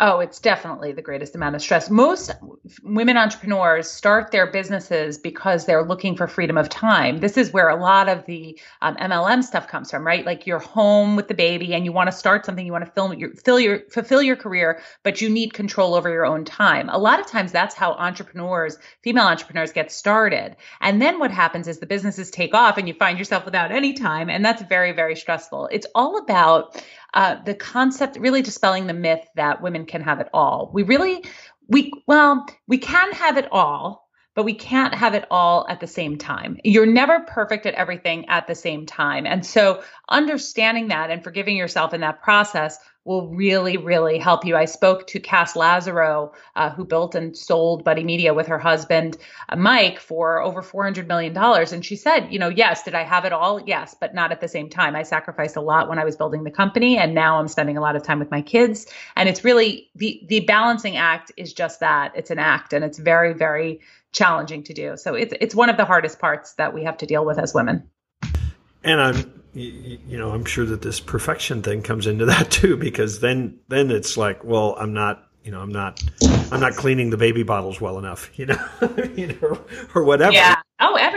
Oh, 0.00 0.20
it's 0.20 0.38
definitely 0.38 0.92
the 0.92 1.02
greatest 1.02 1.34
amount 1.34 1.56
of 1.56 1.62
stress. 1.62 1.90
Most 1.90 2.30
women 2.84 3.16
entrepreneurs 3.16 3.90
start 3.90 4.30
their 4.30 4.46
businesses 4.46 5.18
because 5.18 5.66
they're 5.66 5.84
looking 5.84 6.14
for 6.14 6.28
freedom 6.28 6.56
of 6.56 6.68
time. 6.68 7.18
This 7.18 7.36
is 7.36 7.52
where 7.52 7.68
a 7.68 7.74
lot 7.74 8.08
of 8.08 8.24
the 8.26 8.60
um, 8.80 8.94
MLM 8.96 9.42
stuff 9.42 9.66
comes 9.66 9.90
from, 9.90 10.06
right? 10.06 10.24
Like 10.24 10.46
you're 10.46 10.60
home 10.60 11.16
with 11.16 11.26
the 11.26 11.34
baby 11.34 11.74
and 11.74 11.84
you 11.84 11.90
want 11.90 12.06
to 12.08 12.16
start 12.16 12.46
something, 12.46 12.64
you 12.64 12.70
want 12.70 12.84
to 12.84 12.92
film 12.92 13.12
your, 13.14 13.34
fill 13.34 13.58
your, 13.58 13.80
fulfill 13.90 14.22
your 14.22 14.36
career, 14.36 14.80
but 15.02 15.20
you 15.20 15.28
need 15.28 15.52
control 15.52 15.94
over 15.94 16.08
your 16.08 16.24
own 16.24 16.44
time. 16.44 16.88
A 16.90 16.98
lot 16.98 17.18
of 17.18 17.26
times 17.26 17.50
that's 17.50 17.74
how 17.74 17.94
entrepreneurs, 17.94 18.78
female 19.02 19.26
entrepreneurs 19.26 19.72
get 19.72 19.90
started. 19.90 20.54
And 20.80 21.02
then 21.02 21.18
what 21.18 21.32
happens 21.32 21.66
is 21.66 21.80
the 21.80 21.86
businesses 21.86 22.30
take 22.30 22.54
off 22.54 22.78
and 22.78 22.86
you 22.86 22.94
find 22.94 23.18
yourself 23.18 23.44
without 23.44 23.72
any 23.72 23.94
time. 23.94 24.30
And 24.30 24.44
that's 24.44 24.62
very, 24.62 24.92
very 24.92 25.16
stressful. 25.16 25.70
It's 25.72 25.88
all 25.96 26.18
about 26.18 26.80
uh, 27.14 27.36
the 27.44 27.54
concept 27.54 28.18
really 28.18 28.42
dispelling 28.42 28.86
the 28.86 28.94
myth 28.94 29.26
that 29.36 29.62
women 29.62 29.86
can 29.86 30.02
have 30.02 30.20
it 30.20 30.28
all. 30.32 30.70
We 30.72 30.82
really, 30.82 31.24
we, 31.68 31.92
well, 32.06 32.46
we 32.66 32.78
can 32.78 33.12
have 33.12 33.36
it 33.36 33.48
all, 33.50 34.08
but 34.34 34.44
we 34.44 34.54
can't 34.54 34.94
have 34.94 35.14
it 35.14 35.26
all 35.30 35.66
at 35.68 35.80
the 35.80 35.86
same 35.86 36.16
time. 36.16 36.58
You're 36.62 36.86
never 36.86 37.20
perfect 37.20 37.66
at 37.66 37.74
everything 37.74 38.28
at 38.28 38.46
the 38.46 38.54
same 38.54 38.86
time. 38.86 39.26
And 39.26 39.44
so 39.44 39.82
understanding 40.10 40.88
that 40.88 41.10
and 41.10 41.24
forgiving 41.24 41.56
yourself 41.56 41.92
in 41.92 42.00
that 42.02 42.22
process 42.22 42.78
will 43.08 43.26
really, 43.28 43.78
really 43.78 44.18
help 44.18 44.44
you. 44.44 44.54
I 44.54 44.66
spoke 44.66 45.06
to 45.06 45.18
Kass 45.18 45.54
Lazerow, 45.54 46.30
uh, 46.54 46.70
who 46.70 46.84
built 46.84 47.14
and 47.14 47.34
sold 47.34 47.82
Buddy 47.82 48.04
Media 48.04 48.34
with 48.34 48.46
her 48.48 48.58
husband, 48.58 49.16
uh, 49.48 49.56
Mike, 49.56 49.98
for 49.98 50.42
over 50.42 50.62
$400 50.62 51.06
million. 51.06 51.34
And 51.34 51.82
she 51.82 51.96
said, 51.96 52.28
you 52.30 52.38
know, 52.38 52.50
yes, 52.50 52.82
did 52.82 52.94
I 52.94 53.04
have 53.04 53.24
it 53.24 53.32
all? 53.32 53.62
Yes, 53.62 53.96
but 53.98 54.14
not 54.14 54.30
at 54.30 54.42
the 54.42 54.46
same 54.46 54.68
time. 54.68 54.94
I 54.94 55.04
sacrificed 55.04 55.56
a 55.56 55.62
lot 55.62 55.88
when 55.88 55.98
I 55.98 56.04
was 56.04 56.16
building 56.16 56.44
the 56.44 56.50
company, 56.50 56.98
and 56.98 57.14
now 57.14 57.40
I'm 57.40 57.48
spending 57.48 57.78
a 57.78 57.80
lot 57.80 57.96
of 57.96 58.02
time 58.02 58.18
with 58.18 58.30
my 58.30 58.42
kids. 58.42 58.86
And 59.16 59.26
it's 59.26 59.42
really 59.42 59.90
the, 59.96 60.22
the 60.28 60.40
balancing 60.40 60.98
act 60.98 61.32
is 61.38 61.54
just 61.54 61.80
that 61.80 62.12
it's 62.14 62.30
an 62.30 62.38
act, 62.38 62.74
and 62.74 62.84
it's 62.84 62.98
very, 62.98 63.32
very 63.32 63.80
challenging 64.12 64.64
to 64.64 64.74
do. 64.74 64.98
So 64.98 65.14
it's, 65.14 65.32
it's 65.40 65.54
one 65.54 65.70
of 65.70 65.78
the 65.78 65.86
hardest 65.86 66.18
parts 66.18 66.52
that 66.54 66.74
we 66.74 66.84
have 66.84 66.98
to 66.98 67.06
deal 67.06 67.24
with 67.24 67.38
as 67.38 67.54
women. 67.54 67.88
And 68.84 69.00
I'm 69.00 69.37
you, 69.58 70.18
know, 70.18 70.30
I'm 70.30 70.44
sure 70.44 70.66
that 70.66 70.82
this 70.82 71.00
perfection 71.00 71.62
thing 71.62 71.82
comes 71.82 72.06
into 72.06 72.26
that 72.26 72.50
too, 72.50 72.76
because 72.76 73.20
then 73.20 73.58
then 73.68 73.90
it's 73.90 74.16
like, 74.16 74.44
well, 74.44 74.76
I'm 74.78 74.92
not, 74.92 75.28
you 75.44 75.50
know, 75.50 75.60
I'm 75.60 75.72
not, 75.72 76.02
I'm 76.50 76.60
not 76.60 76.74
cleaning 76.74 77.10
the 77.10 77.16
baby 77.16 77.42
bottles 77.42 77.80
well 77.80 77.98
enough, 77.98 78.30
you 78.38 78.46
know, 78.46 78.68
you 79.16 79.38
know, 79.40 79.60
or 79.94 80.04
whatever. 80.04 80.32
Yeah. 80.32 80.56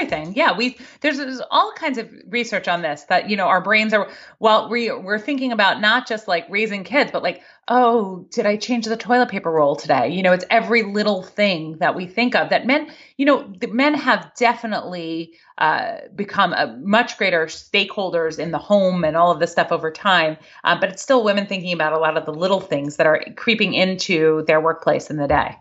Everything. 0.02 0.34
Yeah, 0.36 0.56
we 0.58 0.78
there's, 1.02 1.18
there's 1.18 1.42
all 1.52 1.74
kinds 1.76 1.98
of 1.98 2.10
research 2.28 2.68
on 2.68 2.82
this 2.82 3.04
that 3.04 3.30
you 3.30 3.38
know 3.38 3.48
our 3.48 3.62
brains 3.62 3.94
are 3.94 4.10
well 4.40 4.70
we 4.70 4.92
we're 4.92 5.20
thinking 5.20 5.52
about 5.52 5.82
not 5.82 6.08
just 6.08 6.28
like 6.28 6.46
raising 6.50 6.84
kids, 6.84 7.12
but 7.12 7.24
like 7.24 7.42
oh, 7.68 8.26
did 8.32 8.46
I 8.46 8.58
change 8.58 8.86
the 8.86 8.98
toilet 8.98 9.30
paper 9.30 9.50
roll 9.50 9.78
today? 9.78 10.10
You 10.10 10.24
know, 10.24 10.34
it's 10.34 10.44
every 10.50 10.84
little 10.84 11.24
thing 11.24 11.78
that 11.78 11.96
we 11.96 12.06
think 12.06 12.36
of 12.36 12.50
that 12.50 12.68
men, 12.68 12.92
you 13.16 13.26
know, 13.26 13.50
men 13.70 13.94
have 13.94 14.30
definitely 14.38 15.36
uh, 15.58 16.00
become 16.14 16.52
a 16.52 16.78
much 16.82 17.18
greater 17.18 17.46
stakeholders 17.46 18.40
in 18.40 18.52
the 18.52 18.58
home 18.58 19.06
and 19.06 19.16
all 19.16 19.32
of 19.32 19.40
this 19.40 19.54
stuff 19.54 19.72
over 19.72 19.90
time. 19.90 20.36
Uh, 20.66 20.78
but 20.80 20.90
it's 20.90 21.02
still 21.02 21.24
women 21.24 21.46
thinking 21.46 21.72
about 21.72 21.94
a 21.94 21.98
lot 21.98 22.18
of 22.18 22.26
the 22.26 22.34
little 22.34 22.60
things 22.60 22.98
that 22.98 23.08
are 23.08 23.24
creeping 23.38 23.74
into 23.74 24.44
their 24.48 24.60
workplace 24.60 25.10
in 25.10 25.16
the 25.16 25.28
day. 25.28 25.56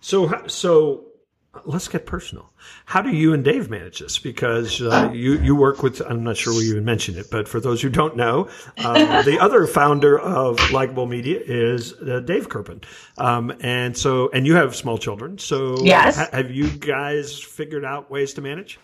So, 0.00 0.46
so 0.46 1.06
let's 1.64 1.88
get 1.88 2.06
personal. 2.06 2.50
How 2.86 3.02
do 3.02 3.10
you 3.10 3.32
and 3.32 3.44
Dave 3.44 3.70
manage 3.70 3.98
this? 4.00 4.18
Because 4.18 4.80
uh, 4.80 5.10
you 5.12 5.38
you 5.40 5.56
work 5.56 5.82
with 5.82 6.00
I'm 6.00 6.22
not 6.22 6.36
sure 6.36 6.54
we 6.54 6.64
even 6.70 6.84
mentioned 6.84 7.18
it, 7.18 7.30
but 7.30 7.48
for 7.48 7.60
those 7.60 7.82
who 7.82 7.88
don't 7.88 8.16
know, 8.16 8.48
uh, 8.78 9.22
the 9.24 9.38
other 9.40 9.66
founder 9.66 10.18
of 10.18 10.58
Likeable 10.70 11.06
Media 11.06 11.40
is 11.44 11.94
uh, 11.94 12.20
Dave 12.20 12.48
Kerpen, 12.48 12.82
um, 13.18 13.52
and 13.60 13.96
so 13.96 14.30
and 14.30 14.46
you 14.46 14.54
have 14.54 14.76
small 14.76 14.98
children. 14.98 15.38
So 15.38 15.82
yes, 15.84 16.16
ha- 16.16 16.28
have 16.32 16.50
you 16.50 16.70
guys 16.70 17.38
figured 17.40 17.84
out 17.84 18.10
ways 18.10 18.34
to 18.34 18.40
manage? 18.40 18.78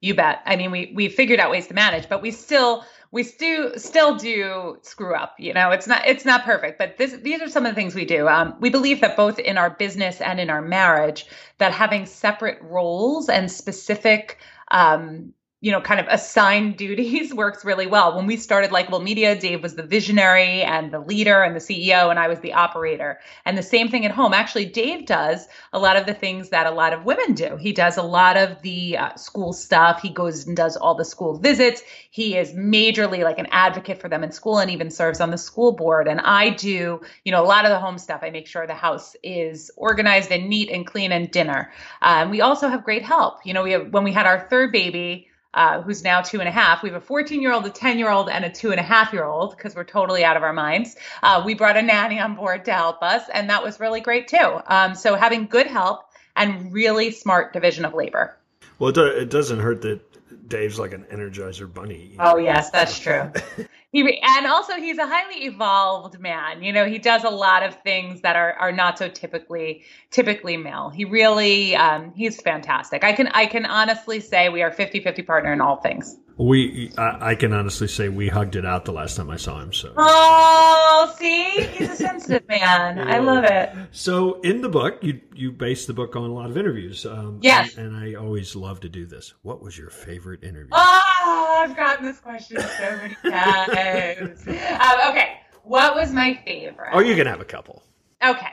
You 0.00 0.14
bet. 0.14 0.42
I 0.44 0.56
mean, 0.56 0.70
we 0.70 0.92
we 0.94 1.08
figured 1.08 1.40
out 1.40 1.50
ways 1.50 1.66
to 1.68 1.74
manage, 1.74 2.08
but 2.08 2.20
we 2.20 2.30
still 2.30 2.84
we 3.10 3.22
still 3.22 3.78
still 3.78 4.16
do 4.16 4.76
screw 4.82 5.14
up. 5.14 5.36
You 5.38 5.54
know, 5.54 5.70
it's 5.70 5.86
not 5.86 6.06
it's 6.06 6.24
not 6.24 6.44
perfect, 6.44 6.78
but 6.78 6.98
this 6.98 7.12
these 7.22 7.40
are 7.40 7.48
some 7.48 7.64
of 7.64 7.70
the 7.70 7.74
things 7.76 7.94
we 7.94 8.04
do. 8.04 8.28
Um, 8.28 8.54
we 8.60 8.70
believe 8.70 9.00
that 9.00 9.16
both 9.16 9.38
in 9.38 9.56
our 9.56 9.70
business 9.70 10.20
and 10.20 10.40
in 10.40 10.50
our 10.50 10.60
marriage, 10.60 11.26
that 11.58 11.72
having 11.72 12.06
separate 12.06 12.60
roles 12.60 13.28
and 13.28 13.50
specific 13.50 14.38
um, 14.72 15.32
you 15.64 15.72
know, 15.72 15.80
kind 15.80 15.98
of 15.98 16.06
assigned 16.10 16.76
duties 16.84 17.32
works 17.32 17.64
really 17.64 17.86
well. 17.86 18.14
When 18.14 18.26
we 18.26 18.36
started 18.36 18.70
Likeable 18.70 19.00
Media, 19.00 19.34
Dave 19.34 19.62
was 19.62 19.76
the 19.76 19.82
visionary 19.82 20.60
and 20.60 20.92
the 20.92 21.00
leader 21.00 21.42
and 21.42 21.56
the 21.56 21.60
CEO, 21.60 22.10
and 22.10 22.18
I 22.18 22.28
was 22.28 22.38
the 22.40 22.52
operator. 22.52 23.18
And 23.46 23.56
the 23.56 23.62
same 23.62 23.88
thing 23.88 24.04
at 24.04 24.10
home. 24.10 24.34
Actually, 24.34 24.66
Dave 24.66 25.06
does 25.06 25.48
a 25.72 25.78
lot 25.78 25.96
of 25.96 26.04
the 26.04 26.12
things 26.12 26.50
that 26.50 26.66
a 26.66 26.70
lot 26.70 26.92
of 26.92 27.06
women 27.06 27.32
do. 27.32 27.56
He 27.56 27.72
does 27.72 27.96
a 27.96 28.02
lot 28.02 28.36
of 28.36 28.60
the 28.60 28.98
uh, 28.98 29.14
school 29.14 29.54
stuff. 29.54 30.02
He 30.02 30.10
goes 30.10 30.46
and 30.46 30.54
does 30.54 30.76
all 30.76 30.94
the 30.94 31.04
school 31.04 31.38
visits. 31.38 31.82
He 32.10 32.36
is 32.36 32.52
majorly 32.52 33.24
like 33.24 33.38
an 33.38 33.48
advocate 33.50 33.98
for 33.98 34.10
them 34.10 34.22
in 34.22 34.32
school 34.32 34.58
and 34.58 34.70
even 34.70 34.90
serves 34.90 35.18
on 35.18 35.30
the 35.30 35.38
school 35.38 35.72
board. 35.72 36.08
And 36.08 36.20
I 36.20 36.50
do, 36.50 37.00
you 37.24 37.32
know, 37.32 37.42
a 37.42 37.46
lot 37.46 37.64
of 37.64 37.70
the 37.70 37.78
home 37.78 37.96
stuff. 37.96 38.20
I 38.22 38.28
make 38.28 38.46
sure 38.46 38.66
the 38.66 38.74
house 38.74 39.16
is 39.22 39.70
organized 39.76 40.30
and 40.30 40.46
neat 40.50 40.68
and 40.68 40.86
clean 40.86 41.10
and 41.10 41.30
dinner. 41.30 41.72
Um, 42.02 42.28
we 42.28 42.42
also 42.42 42.68
have 42.68 42.84
great 42.84 43.02
help. 43.02 43.38
You 43.46 43.54
know, 43.54 43.62
we 43.62 43.72
have, 43.72 43.90
when 43.94 44.04
we 44.04 44.12
had 44.12 44.26
our 44.26 44.46
third 44.50 44.70
baby, 44.70 45.30
uh, 45.54 45.80
who's 45.82 46.04
now 46.04 46.20
two 46.20 46.40
and 46.40 46.48
a 46.48 46.52
half. 46.52 46.82
We 46.82 46.90
have 46.90 47.00
a 47.00 47.04
14 47.04 47.40
year 47.40 47.52
old, 47.52 47.64
a 47.64 47.70
10 47.70 47.98
year 47.98 48.10
old, 48.10 48.28
and 48.28 48.44
a 48.44 48.50
two 48.50 48.70
and 48.70 48.80
a 48.80 48.82
half 48.82 49.12
year 49.12 49.24
old 49.24 49.56
because 49.56 49.74
we're 49.74 49.84
totally 49.84 50.24
out 50.24 50.36
of 50.36 50.42
our 50.42 50.52
minds. 50.52 50.96
Uh, 51.22 51.42
we 51.44 51.54
brought 51.54 51.76
a 51.76 51.82
nanny 51.82 52.20
on 52.20 52.34
board 52.34 52.64
to 52.66 52.72
help 52.72 53.02
us, 53.02 53.22
and 53.32 53.48
that 53.50 53.62
was 53.62 53.80
really 53.80 54.00
great 54.00 54.28
too. 54.28 54.60
Um, 54.66 54.94
so 54.94 55.14
having 55.14 55.46
good 55.46 55.66
help 55.66 56.02
and 56.36 56.72
really 56.72 57.10
smart 57.10 57.52
division 57.52 57.84
of 57.84 57.94
labor. 57.94 58.36
Well, 58.78 58.90
it, 58.90 58.94
do, 58.94 59.06
it 59.06 59.30
doesn't 59.30 59.60
hurt 59.60 59.82
that 59.82 60.00
Dave's 60.48 60.78
like 60.78 60.92
an 60.92 61.04
Energizer 61.04 61.72
bunny. 61.72 62.16
Oh 62.18 62.36
yes, 62.36 62.70
that's 62.70 62.98
true. 62.98 63.32
he 63.94 64.20
and 64.20 64.46
also 64.46 64.74
he's 64.74 64.98
a 64.98 65.06
highly 65.06 65.44
evolved 65.44 66.18
man. 66.18 66.64
You 66.64 66.72
know, 66.72 66.84
he 66.84 66.98
does 66.98 67.22
a 67.22 67.30
lot 67.30 67.62
of 67.62 67.80
things 67.82 68.22
that 68.22 68.34
are 68.34 68.54
are 68.54 68.72
not 68.72 68.98
so 68.98 69.08
typically 69.08 69.84
typically 70.10 70.56
male. 70.56 70.90
He 70.90 71.04
really 71.04 71.76
um, 71.76 72.12
he's 72.16 72.40
fantastic. 72.42 73.04
I 73.04 73.12
can 73.12 73.28
I 73.28 73.46
can 73.46 73.64
honestly 73.64 74.18
say 74.18 74.48
we 74.48 74.62
are 74.62 74.72
50-50 74.72 75.24
partner 75.24 75.52
in 75.52 75.60
all 75.60 75.76
things. 75.76 76.16
We, 76.36 76.90
I, 76.98 77.30
I, 77.30 77.34
can 77.36 77.52
honestly 77.52 77.86
say 77.86 78.08
we 78.08 78.26
hugged 78.28 78.56
it 78.56 78.66
out 78.66 78.84
the 78.84 78.92
last 78.92 79.16
time 79.16 79.30
I 79.30 79.36
saw 79.36 79.60
him. 79.60 79.72
So. 79.72 79.92
Oh, 79.96 81.14
see, 81.16 81.62
he's 81.66 81.90
a 81.90 81.94
sensitive 81.94 82.48
man. 82.48 82.96
yeah. 82.96 83.04
I 83.06 83.18
love 83.20 83.44
it. 83.44 83.70
So, 83.92 84.40
in 84.40 84.60
the 84.60 84.68
book, 84.68 84.98
you 85.00 85.20
you 85.32 85.52
base 85.52 85.86
the 85.86 85.94
book 85.94 86.16
on 86.16 86.28
a 86.28 86.34
lot 86.34 86.50
of 86.50 86.56
interviews. 86.56 87.06
Um, 87.06 87.38
yes. 87.40 87.76
And, 87.76 87.94
and, 87.94 87.96
I 87.96 88.14
always 88.14 88.56
love 88.56 88.80
to 88.80 88.88
do 88.88 89.06
this. 89.06 89.34
What 89.42 89.62
was 89.62 89.78
your 89.78 89.90
favorite 89.90 90.42
interview? 90.42 90.70
Oh, 90.72 91.03
I've 91.24 91.76
gotten 91.76 92.04
this 92.04 92.20
question 92.20 92.60
so 92.60 92.96
many 92.96 93.14
times. 93.22 94.46
um, 94.46 95.10
okay, 95.10 95.40
what 95.62 95.94
was 95.94 96.12
my 96.12 96.38
favorite? 96.44 96.90
Oh, 96.92 97.00
you 97.00 97.14
can 97.14 97.26
have 97.26 97.40
a 97.40 97.44
couple. 97.44 97.82
Okay. 98.22 98.52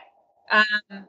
Um, 0.50 1.06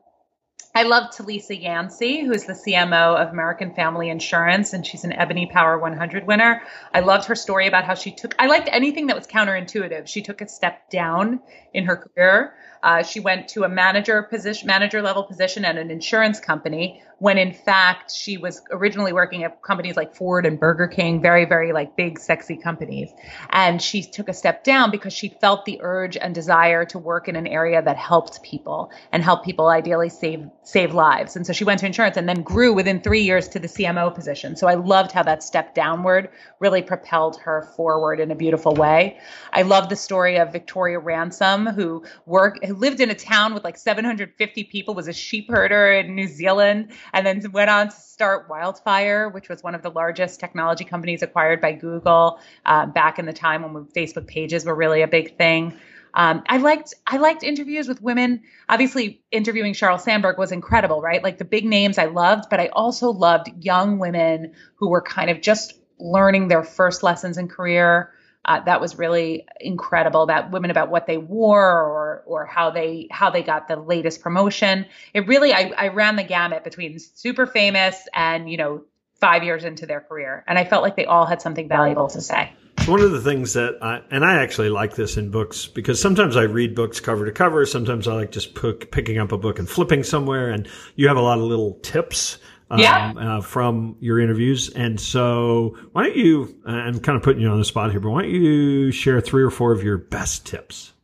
I 0.74 0.84
love 0.84 1.10
Telisa 1.10 1.60
Yancy, 1.60 2.24
who 2.24 2.32
is 2.32 2.46
the 2.46 2.54
CMO 2.54 3.20
of 3.20 3.28
American 3.28 3.74
Family 3.74 4.08
Insurance, 4.08 4.72
and 4.72 4.86
she's 4.86 5.04
an 5.04 5.12
Ebony 5.12 5.44
Power 5.44 5.78
100 5.78 6.26
winner. 6.26 6.62
I 6.94 7.00
loved 7.00 7.26
her 7.26 7.34
story 7.34 7.66
about 7.66 7.84
how 7.84 7.94
she 7.94 8.10
took, 8.10 8.34
I 8.38 8.46
liked 8.46 8.70
anything 8.72 9.08
that 9.08 9.16
was 9.16 9.26
counterintuitive. 9.26 10.06
She 10.06 10.22
took 10.22 10.40
a 10.40 10.48
step 10.48 10.88
down 10.88 11.40
in 11.74 11.84
her 11.84 11.96
career. 11.96 12.54
Uh, 12.82 13.02
she 13.02 13.20
went 13.20 13.48
to 13.48 13.64
a 13.64 13.68
manager 13.68 14.22
position, 14.22 14.66
manager 14.66 15.02
level 15.02 15.24
position 15.24 15.66
at 15.66 15.76
an 15.76 15.90
insurance 15.90 16.40
company, 16.40 17.02
when 17.22 17.38
in 17.38 17.52
fact 17.52 18.10
she 18.10 18.36
was 18.36 18.60
originally 18.72 19.12
working 19.12 19.44
at 19.44 19.62
companies 19.62 19.94
like 19.94 20.12
Ford 20.12 20.44
and 20.44 20.58
Burger 20.58 20.88
King, 20.88 21.22
very, 21.22 21.44
very 21.44 21.72
like 21.72 21.96
big, 21.96 22.18
sexy 22.18 22.56
companies. 22.56 23.10
And 23.50 23.80
she 23.80 24.02
took 24.02 24.28
a 24.28 24.34
step 24.34 24.64
down 24.64 24.90
because 24.90 25.12
she 25.12 25.28
felt 25.40 25.64
the 25.64 25.78
urge 25.82 26.16
and 26.16 26.34
desire 26.34 26.84
to 26.86 26.98
work 26.98 27.28
in 27.28 27.36
an 27.36 27.46
area 27.46 27.80
that 27.80 27.96
helped 27.96 28.42
people 28.42 28.90
and 29.12 29.22
help 29.22 29.44
people 29.44 29.68
ideally 29.68 30.08
save 30.08 30.48
save 30.64 30.94
lives. 30.94 31.36
And 31.36 31.46
so 31.46 31.52
she 31.52 31.62
went 31.62 31.78
to 31.80 31.86
insurance 31.86 32.16
and 32.16 32.28
then 32.28 32.42
grew 32.42 32.72
within 32.72 33.00
three 33.00 33.22
years 33.22 33.46
to 33.50 33.60
the 33.60 33.68
CMO 33.68 34.12
position. 34.12 34.56
So 34.56 34.66
I 34.66 34.74
loved 34.74 35.12
how 35.12 35.22
that 35.22 35.44
step 35.44 35.76
downward 35.76 36.28
really 36.58 36.82
propelled 36.82 37.38
her 37.42 37.70
forward 37.76 38.18
in 38.18 38.32
a 38.32 38.34
beautiful 38.34 38.74
way. 38.74 39.18
I 39.52 39.62
love 39.62 39.88
the 39.88 39.96
story 39.96 40.38
of 40.38 40.50
Victoria 40.50 40.98
Ransom, 40.98 41.66
who 41.66 42.04
worked 42.26 42.64
who 42.64 42.74
lived 42.74 43.00
in 43.00 43.10
a 43.10 43.14
town 43.14 43.54
with 43.54 43.62
like 43.62 43.76
750 43.76 44.64
people, 44.64 44.94
was 44.94 45.06
a 45.06 45.12
sheep 45.12 45.48
herder 45.48 45.92
in 45.92 46.16
New 46.16 46.26
Zealand 46.26 46.90
and 47.12 47.26
then 47.26 47.42
went 47.52 47.70
on 47.70 47.88
to 47.88 47.94
start 47.94 48.48
Wildfire, 48.48 49.28
which 49.28 49.48
was 49.48 49.62
one 49.62 49.74
of 49.74 49.82
the 49.82 49.90
largest 49.90 50.40
technology 50.40 50.84
companies 50.84 51.22
acquired 51.22 51.60
by 51.60 51.72
Google 51.72 52.38
uh, 52.64 52.86
back 52.86 53.18
in 53.18 53.26
the 53.26 53.32
time 53.32 53.62
when 53.72 53.84
Facebook 53.86 54.26
pages 54.26 54.64
were 54.64 54.74
really 54.74 55.02
a 55.02 55.08
big 55.08 55.36
thing. 55.36 55.78
Um, 56.14 56.42
I 56.46 56.58
liked 56.58 56.94
I 57.06 57.16
liked 57.16 57.42
interviews 57.42 57.88
with 57.88 58.02
women. 58.02 58.42
Obviously, 58.68 59.22
interviewing 59.30 59.72
Sheryl 59.72 60.00
Sandberg 60.00 60.38
was 60.38 60.52
incredible, 60.52 61.00
right? 61.00 61.22
Like 61.22 61.38
the 61.38 61.44
big 61.44 61.64
names 61.64 61.96
I 61.96 62.06
loved, 62.06 62.50
but 62.50 62.60
I 62.60 62.68
also 62.68 63.10
loved 63.10 63.64
young 63.64 63.98
women 63.98 64.52
who 64.74 64.90
were 64.90 65.00
kind 65.00 65.30
of 65.30 65.40
just 65.40 65.74
learning 65.98 66.48
their 66.48 66.62
first 66.62 67.02
lessons 67.02 67.38
in 67.38 67.48
career 67.48 68.12
uh, 68.44 68.60
that 68.60 68.80
was 68.80 68.98
really 68.98 69.46
incredible. 69.60 70.26
That 70.26 70.50
women 70.50 70.70
about 70.70 70.90
what 70.90 71.06
they 71.06 71.18
wore 71.18 71.60
or 71.60 72.22
or 72.26 72.46
how 72.46 72.70
they 72.70 73.08
how 73.10 73.30
they 73.30 73.42
got 73.42 73.68
the 73.68 73.76
latest 73.76 74.20
promotion. 74.20 74.86
It 75.14 75.26
really 75.26 75.52
I, 75.52 75.72
I 75.76 75.88
ran 75.88 76.16
the 76.16 76.24
gamut 76.24 76.64
between 76.64 76.98
super 76.98 77.46
famous 77.46 78.08
and 78.14 78.50
you 78.50 78.56
know 78.56 78.84
five 79.20 79.44
years 79.44 79.64
into 79.64 79.86
their 79.86 80.00
career, 80.00 80.44
and 80.48 80.58
I 80.58 80.64
felt 80.64 80.82
like 80.82 80.96
they 80.96 81.06
all 81.06 81.26
had 81.26 81.40
something 81.40 81.68
valuable 81.68 82.08
to 82.08 82.20
say. 82.20 82.52
One 82.86 83.00
of 83.00 83.12
the 83.12 83.20
things 83.20 83.52
that 83.52 83.78
I, 83.80 84.02
and 84.10 84.24
I 84.24 84.42
actually 84.42 84.68
like 84.68 84.96
this 84.96 85.16
in 85.16 85.30
books 85.30 85.66
because 85.66 86.00
sometimes 86.02 86.36
I 86.36 86.42
read 86.42 86.74
books 86.74 86.98
cover 86.98 87.24
to 87.24 87.30
cover. 87.30 87.64
Sometimes 87.64 88.08
I 88.08 88.14
like 88.14 88.32
just 88.32 88.56
pick, 88.56 88.90
picking 88.90 89.18
up 89.18 89.30
a 89.30 89.38
book 89.38 89.60
and 89.60 89.68
flipping 89.68 90.02
somewhere 90.02 90.50
and 90.50 90.66
you 90.96 91.06
have 91.06 91.16
a 91.16 91.20
lot 91.20 91.38
of 91.38 91.44
little 91.44 91.74
tips. 91.82 92.38
Um, 92.72 92.80
yeah. 92.80 93.12
Uh, 93.18 93.40
from 93.42 93.96
your 94.00 94.18
interviews. 94.18 94.70
And 94.70 94.98
so 94.98 95.76
why 95.92 96.04
don't 96.04 96.16
you, 96.16 96.58
I'm 96.64 97.00
kind 97.00 97.16
of 97.16 97.22
putting 97.22 97.42
you 97.42 97.48
on 97.50 97.58
the 97.58 97.66
spot 97.66 97.90
here, 97.90 98.00
but 98.00 98.08
why 98.08 98.22
don't 98.22 98.30
you 98.30 98.90
share 98.90 99.20
three 99.20 99.42
or 99.42 99.50
four 99.50 99.72
of 99.72 99.84
your 99.84 99.98
best 99.98 100.46
tips? 100.46 100.94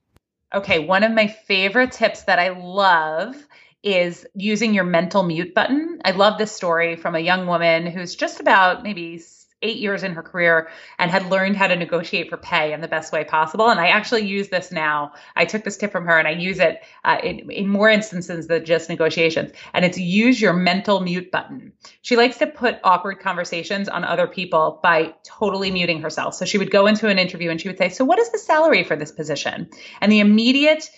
Okay. 0.54 0.78
One 0.78 1.04
of 1.04 1.12
my 1.12 1.26
favorite 1.26 1.92
tips 1.92 2.22
that 2.22 2.38
I 2.38 2.48
love 2.48 3.36
is 3.82 4.26
using 4.34 4.72
your 4.72 4.84
mental 4.84 5.22
mute 5.24 5.54
button. 5.54 6.00
I 6.06 6.12
love 6.12 6.38
this 6.38 6.56
story 6.56 6.96
from 6.96 7.14
a 7.14 7.20
young 7.20 7.46
woman 7.46 7.86
who's 7.86 8.16
just 8.16 8.40
about 8.40 8.82
maybe 8.82 9.22
eight 9.62 9.78
years 9.78 10.04
in 10.04 10.12
her 10.14 10.22
career 10.22 10.68
and 10.98 11.10
had 11.10 11.30
learned 11.30 11.56
how 11.56 11.66
to 11.66 11.74
negotiate 11.74 12.30
for 12.30 12.36
pay 12.36 12.72
in 12.72 12.80
the 12.80 12.88
best 12.88 13.12
way 13.12 13.24
possible. 13.24 13.68
And 13.68 13.80
I 13.80 13.88
actually 13.88 14.26
use 14.26 14.48
this 14.48 14.70
now. 14.70 15.12
I 15.34 15.44
took 15.44 15.64
this 15.64 15.76
tip 15.76 15.90
from 15.90 16.06
her 16.06 16.18
and 16.18 16.28
I 16.28 16.32
use 16.32 16.60
it 16.60 16.80
uh, 17.04 17.18
in, 17.22 17.50
in 17.50 17.68
more 17.68 17.90
instances 17.90 18.46
than 18.46 18.64
just 18.64 18.88
negotiations. 18.88 19.50
And 19.74 19.84
it's 19.84 19.98
use 19.98 20.40
your 20.40 20.52
mental 20.52 21.00
mute 21.00 21.32
button. 21.32 21.72
She 22.02 22.16
likes 22.16 22.38
to 22.38 22.46
put 22.46 22.78
awkward 22.84 23.18
conversations 23.18 23.88
on 23.88 24.04
other 24.04 24.28
people 24.28 24.78
by 24.82 25.14
totally 25.24 25.70
muting 25.70 26.02
herself. 26.02 26.34
So 26.34 26.44
she 26.44 26.58
would 26.58 26.70
go 26.70 26.86
into 26.86 27.08
an 27.08 27.18
interview 27.18 27.50
and 27.50 27.60
she 27.60 27.68
would 27.68 27.78
say, 27.78 27.88
So, 27.88 28.04
what 28.04 28.18
is 28.18 28.30
the 28.30 28.38
salary 28.38 28.84
for 28.84 28.96
this 28.96 29.12
position? 29.12 29.68
And 30.00 30.12
the 30.12 30.20
immediate 30.20 30.88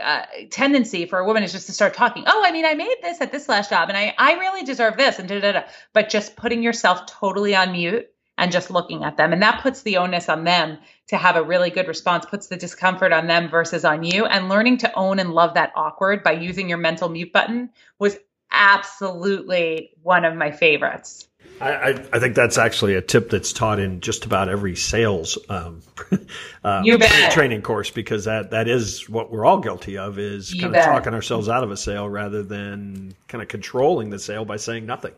uh, 0.00 0.22
tendency 0.50 1.06
for 1.06 1.18
a 1.18 1.24
woman 1.24 1.42
is 1.42 1.52
just 1.52 1.66
to 1.66 1.72
start 1.72 1.94
talking. 1.94 2.24
Oh, 2.26 2.42
I 2.44 2.50
mean, 2.52 2.64
I 2.64 2.74
made 2.74 2.96
this 3.02 3.20
at 3.20 3.32
this 3.32 3.48
last 3.48 3.70
job, 3.70 3.88
and 3.88 3.98
I 3.98 4.14
I 4.18 4.34
really 4.34 4.64
deserve 4.64 4.96
this, 4.96 5.18
and 5.18 5.28
da 5.28 5.40
da 5.40 5.52
da. 5.52 5.62
But 5.92 6.08
just 6.08 6.36
putting 6.36 6.62
yourself 6.62 7.06
totally 7.06 7.54
on 7.54 7.72
mute 7.72 8.10
and 8.36 8.50
just 8.50 8.70
looking 8.70 9.04
at 9.04 9.16
them, 9.16 9.32
and 9.32 9.42
that 9.42 9.62
puts 9.62 9.82
the 9.82 9.98
onus 9.98 10.28
on 10.28 10.44
them 10.44 10.78
to 11.08 11.16
have 11.16 11.36
a 11.36 11.42
really 11.42 11.70
good 11.70 11.88
response. 11.88 12.26
Puts 12.26 12.48
the 12.48 12.56
discomfort 12.56 13.12
on 13.12 13.26
them 13.26 13.48
versus 13.48 13.84
on 13.84 14.02
you. 14.02 14.24
And 14.24 14.48
learning 14.48 14.78
to 14.78 14.94
own 14.94 15.18
and 15.18 15.32
love 15.32 15.54
that 15.54 15.72
awkward 15.76 16.22
by 16.22 16.32
using 16.32 16.68
your 16.68 16.78
mental 16.78 17.08
mute 17.08 17.32
button 17.32 17.70
was 17.98 18.16
absolutely 18.50 19.90
one 20.02 20.24
of 20.24 20.34
my 20.34 20.50
favorites. 20.50 21.28
I, 21.60 21.90
I, 22.12 22.18
think 22.18 22.34
that's 22.34 22.58
actually 22.58 22.94
a 22.94 23.00
tip 23.00 23.30
that's 23.30 23.52
taught 23.52 23.78
in 23.78 24.00
just 24.00 24.26
about 24.26 24.48
every 24.48 24.74
sales 24.74 25.38
um, 25.48 25.82
uh, 26.64 26.82
training 27.30 27.62
course 27.62 27.90
because 27.90 28.24
that, 28.24 28.50
that 28.50 28.68
is 28.68 29.08
what 29.08 29.30
we're 29.30 29.46
all 29.46 29.60
guilty 29.60 29.96
of 29.96 30.18
is 30.18 30.52
you 30.52 30.62
kind 30.62 30.72
bet. 30.72 30.88
of 30.88 30.94
talking 30.94 31.14
ourselves 31.14 31.48
out 31.48 31.62
of 31.62 31.70
a 31.70 31.76
sale 31.76 32.08
rather 32.08 32.42
than 32.42 33.14
kind 33.28 33.40
of 33.40 33.48
controlling 33.48 34.10
the 34.10 34.18
sale 34.18 34.44
by 34.44 34.56
saying 34.56 34.84
nothing. 34.84 35.12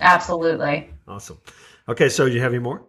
Absolutely. 0.00 0.90
Awesome. 1.06 1.38
Okay, 1.88 2.08
so 2.08 2.28
do 2.28 2.34
you 2.34 2.40
have 2.40 2.52
any 2.52 2.62
more? 2.62 2.82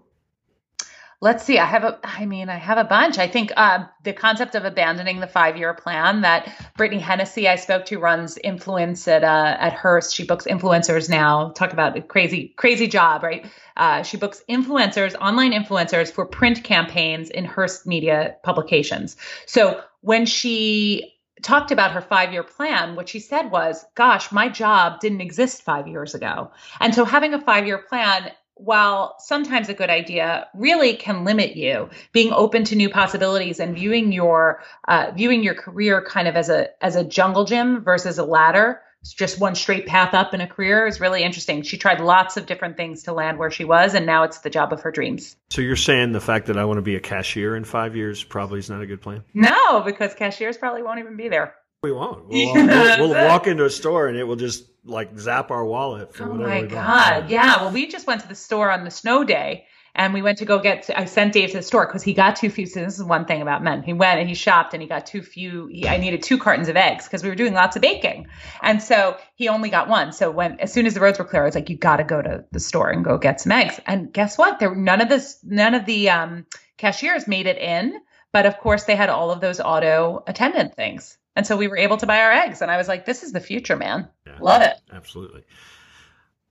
Let's 1.21 1.43
see 1.43 1.59
i 1.59 1.65
have 1.65 1.83
a 1.83 1.99
i 2.03 2.25
mean 2.25 2.49
i 2.49 2.55
have 2.55 2.77
a 2.77 2.83
bunch. 2.83 3.17
I 3.17 3.27
think 3.27 3.51
uh, 3.57 3.85
the 4.03 4.13
concept 4.13 4.55
of 4.55 4.65
abandoning 4.65 5.19
the 5.19 5.27
five 5.27 5.57
year 5.57 5.73
plan 5.73 6.21
that 6.21 6.71
brittany 6.77 7.01
hennessy 7.01 7.47
i 7.47 7.55
spoke 7.55 7.85
to 7.85 7.99
runs 7.99 8.37
influence 8.37 9.07
at 9.07 9.23
uh, 9.23 9.57
at 9.59 9.73
hearst. 9.73 10.15
She 10.15 10.25
books 10.25 10.45
influencers 10.45 11.09
now. 11.09 11.51
Talk 11.51 11.73
about 11.73 11.97
a 11.97 12.01
crazy 12.01 12.53
crazy 12.57 12.87
job 12.87 13.23
right? 13.23 13.45
Uh, 13.77 14.03
she 14.03 14.17
books 14.17 14.43
influencers 14.49 15.15
online 15.15 15.51
influencers 15.51 16.11
for 16.11 16.25
print 16.25 16.63
campaigns 16.63 17.29
in 17.29 17.45
hearst 17.45 17.87
media 17.87 18.35
publications. 18.43 19.17
So 19.45 19.81
when 20.01 20.25
she 20.25 21.15
talked 21.41 21.71
about 21.71 21.91
her 21.91 22.01
five 22.01 22.31
year 22.31 22.43
plan, 22.43 22.95
what 22.95 23.09
she 23.09 23.19
said 23.19 23.51
was, 23.51 23.85
Gosh, 23.95 24.31
my 24.31 24.49
job 24.49 24.99
didn't 24.99 25.21
exist 25.21 25.61
five 25.61 25.87
years 25.87 26.15
ago. 26.15 26.51
And 26.79 26.93
so 26.93 27.05
having 27.05 27.33
a 27.33 27.41
five 27.41 27.65
year 27.65 27.77
plan 27.77 28.31
while 28.59 29.15
sometimes 29.19 29.69
a 29.69 29.73
good 29.73 29.89
idea, 29.89 30.47
really 30.53 30.95
can 30.95 31.23
limit 31.23 31.55
you. 31.55 31.89
Being 32.11 32.33
open 32.33 32.65
to 32.65 32.75
new 32.75 32.89
possibilities 32.89 33.59
and 33.59 33.73
viewing 33.73 34.11
your 34.11 34.61
uh, 34.87 35.11
viewing 35.15 35.43
your 35.43 35.55
career 35.55 36.03
kind 36.05 36.27
of 36.27 36.35
as 36.35 36.49
a 36.49 36.69
as 36.83 36.95
a 36.95 37.03
jungle 37.03 37.45
gym 37.45 37.83
versus 37.83 38.17
a 38.17 38.23
ladder. 38.23 38.81
It's 39.01 39.13
just 39.13 39.39
one 39.39 39.55
straight 39.55 39.85
path 39.85 40.13
up 40.13 40.33
in 40.33 40.41
a 40.41 40.47
career 40.47 40.85
is 40.85 40.99
really 40.99 41.23
interesting. 41.23 41.61
She 41.61 41.77
tried 41.77 42.01
lots 42.01 42.35
of 42.35 42.45
different 42.45 42.75
things 42.75 43.03
to 43.03 43.13
land 43.13 43.39
where 43.39 43.49
she 43.49 43.63
was, 43.63 43.93
and 43.93 44.05
now 44.05 44.23
it's 44.23 44.39
the 44.39 44.49
job 44.49 44.73
of 44.73 44.81
her 44.81 44.91
dreams. 44.91 45.37
So 45.51 45.61
you're 45.61 45.77
saying 45.77 46.11
the 46.11 46.19
fact 46.19 46.47
that 46.47 46.57
I 46.57 46.65
want 46.65 46.79
to 46.79 46.81
be 46.81 46.95
a 46.95 46.99
cashier 46.99 47.55
in 47.55 47.63
five 47.63 47.95
years 47.95 48.25
probably 48.25 48.59
is 48.59 48.69
not 48.69 48.81
a 48.81 48.85
good 48.85 49.01
plan? 49.01 49.23
No, 49.33 49.81
because 49.85 50.13
cashiers 50.15 50.57
probably 50.57 50.83
won't 50.83 50.99
even 50.99 51.15
be 51.15 51.29
there. 51.29 51.55
We 51.81 51.93
won't. 51.93 52.27
We'll, 52.27 52.53
we'll, 52.53 53.09
we'll 53.09 53.27
walk 53.27 53.47
into 53.47 53.63
a 53.63 53.69
store 53.69 54.09
and 54.09 54.17
it 54.17 54.25
will 54.25 54.35
just 54.35 54.65
like 54.83 55.17
zap 55.17 55.49
our 55.49 55.63
wallet 55.63 56.13
for 56.13 56.25
oh 56.25 56.31
whatever. 56.31 56.51
Oh 56.51 56.61
my 56.61 56.67
god! 56.67 57.29
Yeah. 57.29 57.61
Well, 57.61 57.71
we 57.71 57.87
just 57.87 58.05
went 58.05 58.21
to 58.21 58.27
the 58.27 58.35
store 58.35 58.69
on 58.69 58.83
the 58.83 58.91
snow 58.91 59.23
day, 59.23 59.65
and 59.95 60.13
we 60.13 60.21
went 60.21 60.39
to 60.39 60.45
go 60.45 60.59
get. 60.59 60.89
I 60.93 61.05
sent 61.05 61.31
Dave 61.31 61.51
to 61.51 61.57
the 61.57 61.63
store 61.63 61.85
because 61.85 62.03
he 62.03 62.13
got 62.13 62.35
too 62.35 62.49
few. 62.49 62.65
So 62.65 62.81
this 62.81 62.99
is 62.99 63.05
one 63.05 63.23
thing 63.23 63.41
about 63.41 63.63
men. 63.63 63.81
He 63.81 63.93
went 63.93 64.19
and 64.19 64.27
he 64.27 64.35
shopped 64.35 64.73
and 64.73 64.83
he 64.83 64.89
got 64.89 65.05
too 65.05 65.21
few. 65.21 65.67
He, 65.67 65.87
I 65.87 65.95
needed 65.95 66.21
two 66.21 66.37
cartons 66.37 66.67
of 66.67 66.75
eggs 66.75 67.05
because 67.05 67.23
we 67.23 67.29
were 67.29 67.35
doing 67.35 67.53
lots 67.53 67.77
of 67.77 67.81
baking, 67.81 68.27
and 68.61 68.83
so 68.83 69.15
he 69.35 69.47
only 69.47 69.69
got 69.69 69.87
one. 69.87 70.11
So 70.11 70.31
when 70.31 70.59
as 70.59 70.73
soon 70.73 70.85
as 70.85 70.95
the 70.95 70.99
roads 70.99 71.17
were 71.17 71.23
clear, 71.23 71.43
I 71.43 71.45
was 71.45 71.55
like, 71.55 71.69
"You 71.69 71.77
got 71.77 71.97
to 71.97 72.03
go 72.03 72.21
to 72.21 72.43
the 72.51 72.59
store 72.59 72.89
and 72.89 73.05
go 73.05 73.17
get 73.17 73.39
some 73.39 73.53
eggs." 73.53 73.79
And 73.85 74.11
guess 74.11 74.37
what? 74.37 74.59
There 74.59 74.69
were 74.69 74.75
none 74.75 74.99
of 74.99 75.07
this. 75.07 75.39
None 75.45 75.75
of 75.75 75.85
the 75.85 76.09
um, 76.09 76.45
cashiers 76.77 77.25
made 77.25 77.47
it 77.47 77.57
in. 77.57 78.01
But 78.31 78.45
of 78.45 78.57
course, 78.57 78.83
they 78.83 78.95
had 78.95 79.09
all 79.09 79.31
of 79.31 79.41
those 79.41 79.59
auto 79.59 80.23
attendant 80.27 80.75
things. 80.75 81.17
And 81.35 81.47
so 81.47 81.57
we 81.57 81.67
were 81.67 81.77
able 81.77 81.97
to 81.97 82.05
buy 82.05 82.21
our 82.21 82.31
eggs. 82.31 82.61
And 82.61 82.69
I 82.69 82.77
was 82.77 82.87
like, 82.87 83.05
this 83.05 83.23
is 83.23 83.31
the 83.31 83.39
future, 83.39 83.75
man. 83.75 84.07
Yeah, 84.27 84.37
Love 84.39 84.61
it. 84.61 84.73
Absolutely. 84.91 85.43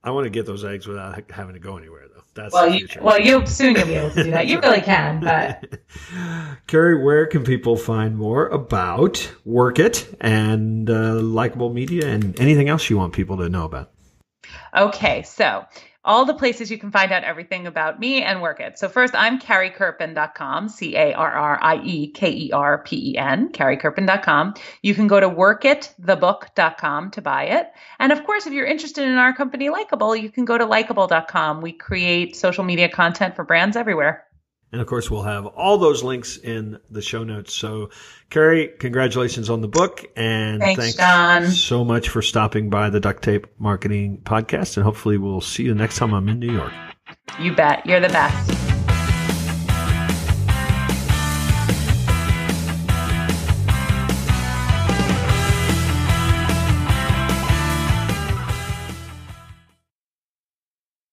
I 0.01 0.11
want 0.11 0.25
to 0.25 0.29
get 0.29 0.45
those 0.45 0.63
eggs 0.63 0.87
without 0.87 1.29
having 1.29 1.55
to 1.55 1.59
go 1.59 1.77
anywhere, 1.77 2.05
though. 2.13 2.23
That's 2.33 2.53
well, 2.53 2.73
you, 2.73 2.87
well, 3.01 3.19
you 3.19 3.45
soon 3.45 3.75
you'll 3.75 3.85
be 3.85 3.95
able 3.95 4.11
to 4.11 4.23
do 4.23 4.31
that. 4.31 4.47
You 4.47 4.59
really 4.63 4.79
can, 4.79 5.19
but 5.19 5.81
Carrie, 6.67 7.03
where 7.03 7.25
can 7.25 7.43
people 7.43 7.75
find 7.75 8.17
more 8.17 8.47
about 8.47 9.29
Work 9.43 9.77
It 9.79 10.15
and 10.21 10.89
uh, 10.89 11.15
Likeable 11.15 11.73
Media 11.73 12.07
and 12.07 12.39
anything 12.39 12.69
else 12.69 12.89
you 12.89 12.97
want 12.97 13.11
people 13.11 13.37
to 13.37 13.49
know 13.49 13.65
about? 13.65 13.91
Okay, 14.75 15.23
so 15.23 15.65
all 16.09 16.25
the 16.25 16.33
places 16.33 16.69
you 16.71 16.79
can 16.79 16.89
find 16.89 17.11
out 17.11 17.23
everything 17.23 17.67
about 17.67 17.99
me 17.99 18.23
and 18.23 18.41
work 18.41 18.59
it. 18.59 18.79
So 18.79 18.89
first, 18.89 19.13
I'm 19.13 19.39
carriekerpen.com, 19.39 20.69
C-A-R-R-I-E-K-E-R-P-E-N, 20.69 23.49
carriekerpen.com. 23.49 24.55
You 24.81 24.95
can 24.95 25.05
go 25.05 25.19
to 25.19 25.29
workitthebook.com 25.29 27.11
to 27.11 27.21
buy 27.21 27.43
it. 27.43 27.67
And 27.99 28.11
of 28.11 28.23
course, 28.23 28.47
if 28.47 28.53
you're 28.53 28.65
interested 28.65 29.07
in 29.07 29.19
our 29.19 29.35
company, 29.35 29.69
Likeable, 29.69 30.15
you 30.15 30.31
can 30.31 30.45
go 30.45 30.57
to 30.57 30.65
likeable.com. 30.65 31.61
We 31.61 31.73
create 31.73 32.35
social 32.35 32.63
media 32.63 32.89
content 32.89 33.35
for 33.35 33.43
brands 33.43 33.77
everywhere. 33.77 34.25
And 34.71 34.81
of 34.81 34.87
course, 34.87 35.09
we'll 35.09 35.23
have 35.23 35.47
all 35.47 35.77
those 35.77 36.03
links 36.03 36.37
in 36.37 36.77
the 36.91 37.01
show 37.01 37.23
notes. 37.23 37.53
So, 37.53 37.89
Carrie, 38.29 38.67
congratulations 38.79 39.49
on 39.49 39.61
the 39.61 39.67
book. 39.67 40.05
And 40.15 40.61
thanks, 40.61 40.95
thanks 40.95 41.57
so 41.57 41.83
much 41.83 42.09
for 42.09 42.21
stopping 42.21 42.69
by 42.69 42.91
the 42.91 42.99
Duct 42.99 43.23
Tape 43.23 43.47
Marketing 43.57 44.21
Podcast. 44.23 44.77
And 44.77 44.83
hopefully, 44.83 45.17
we'll 45.17 45.41
see 45.41 45.63
you 45.63 45.73
next 45.73 45.97
time 45.97 46.13
I'm 46.13 46.29
in 46.29 46.39
New 46.39 46.51
York. 46.51 46.73
You 47.39 47.55
bet. 47.55 47.85
You're 47.85 47.99
the 47.99 48.09
best. 48.09 48.78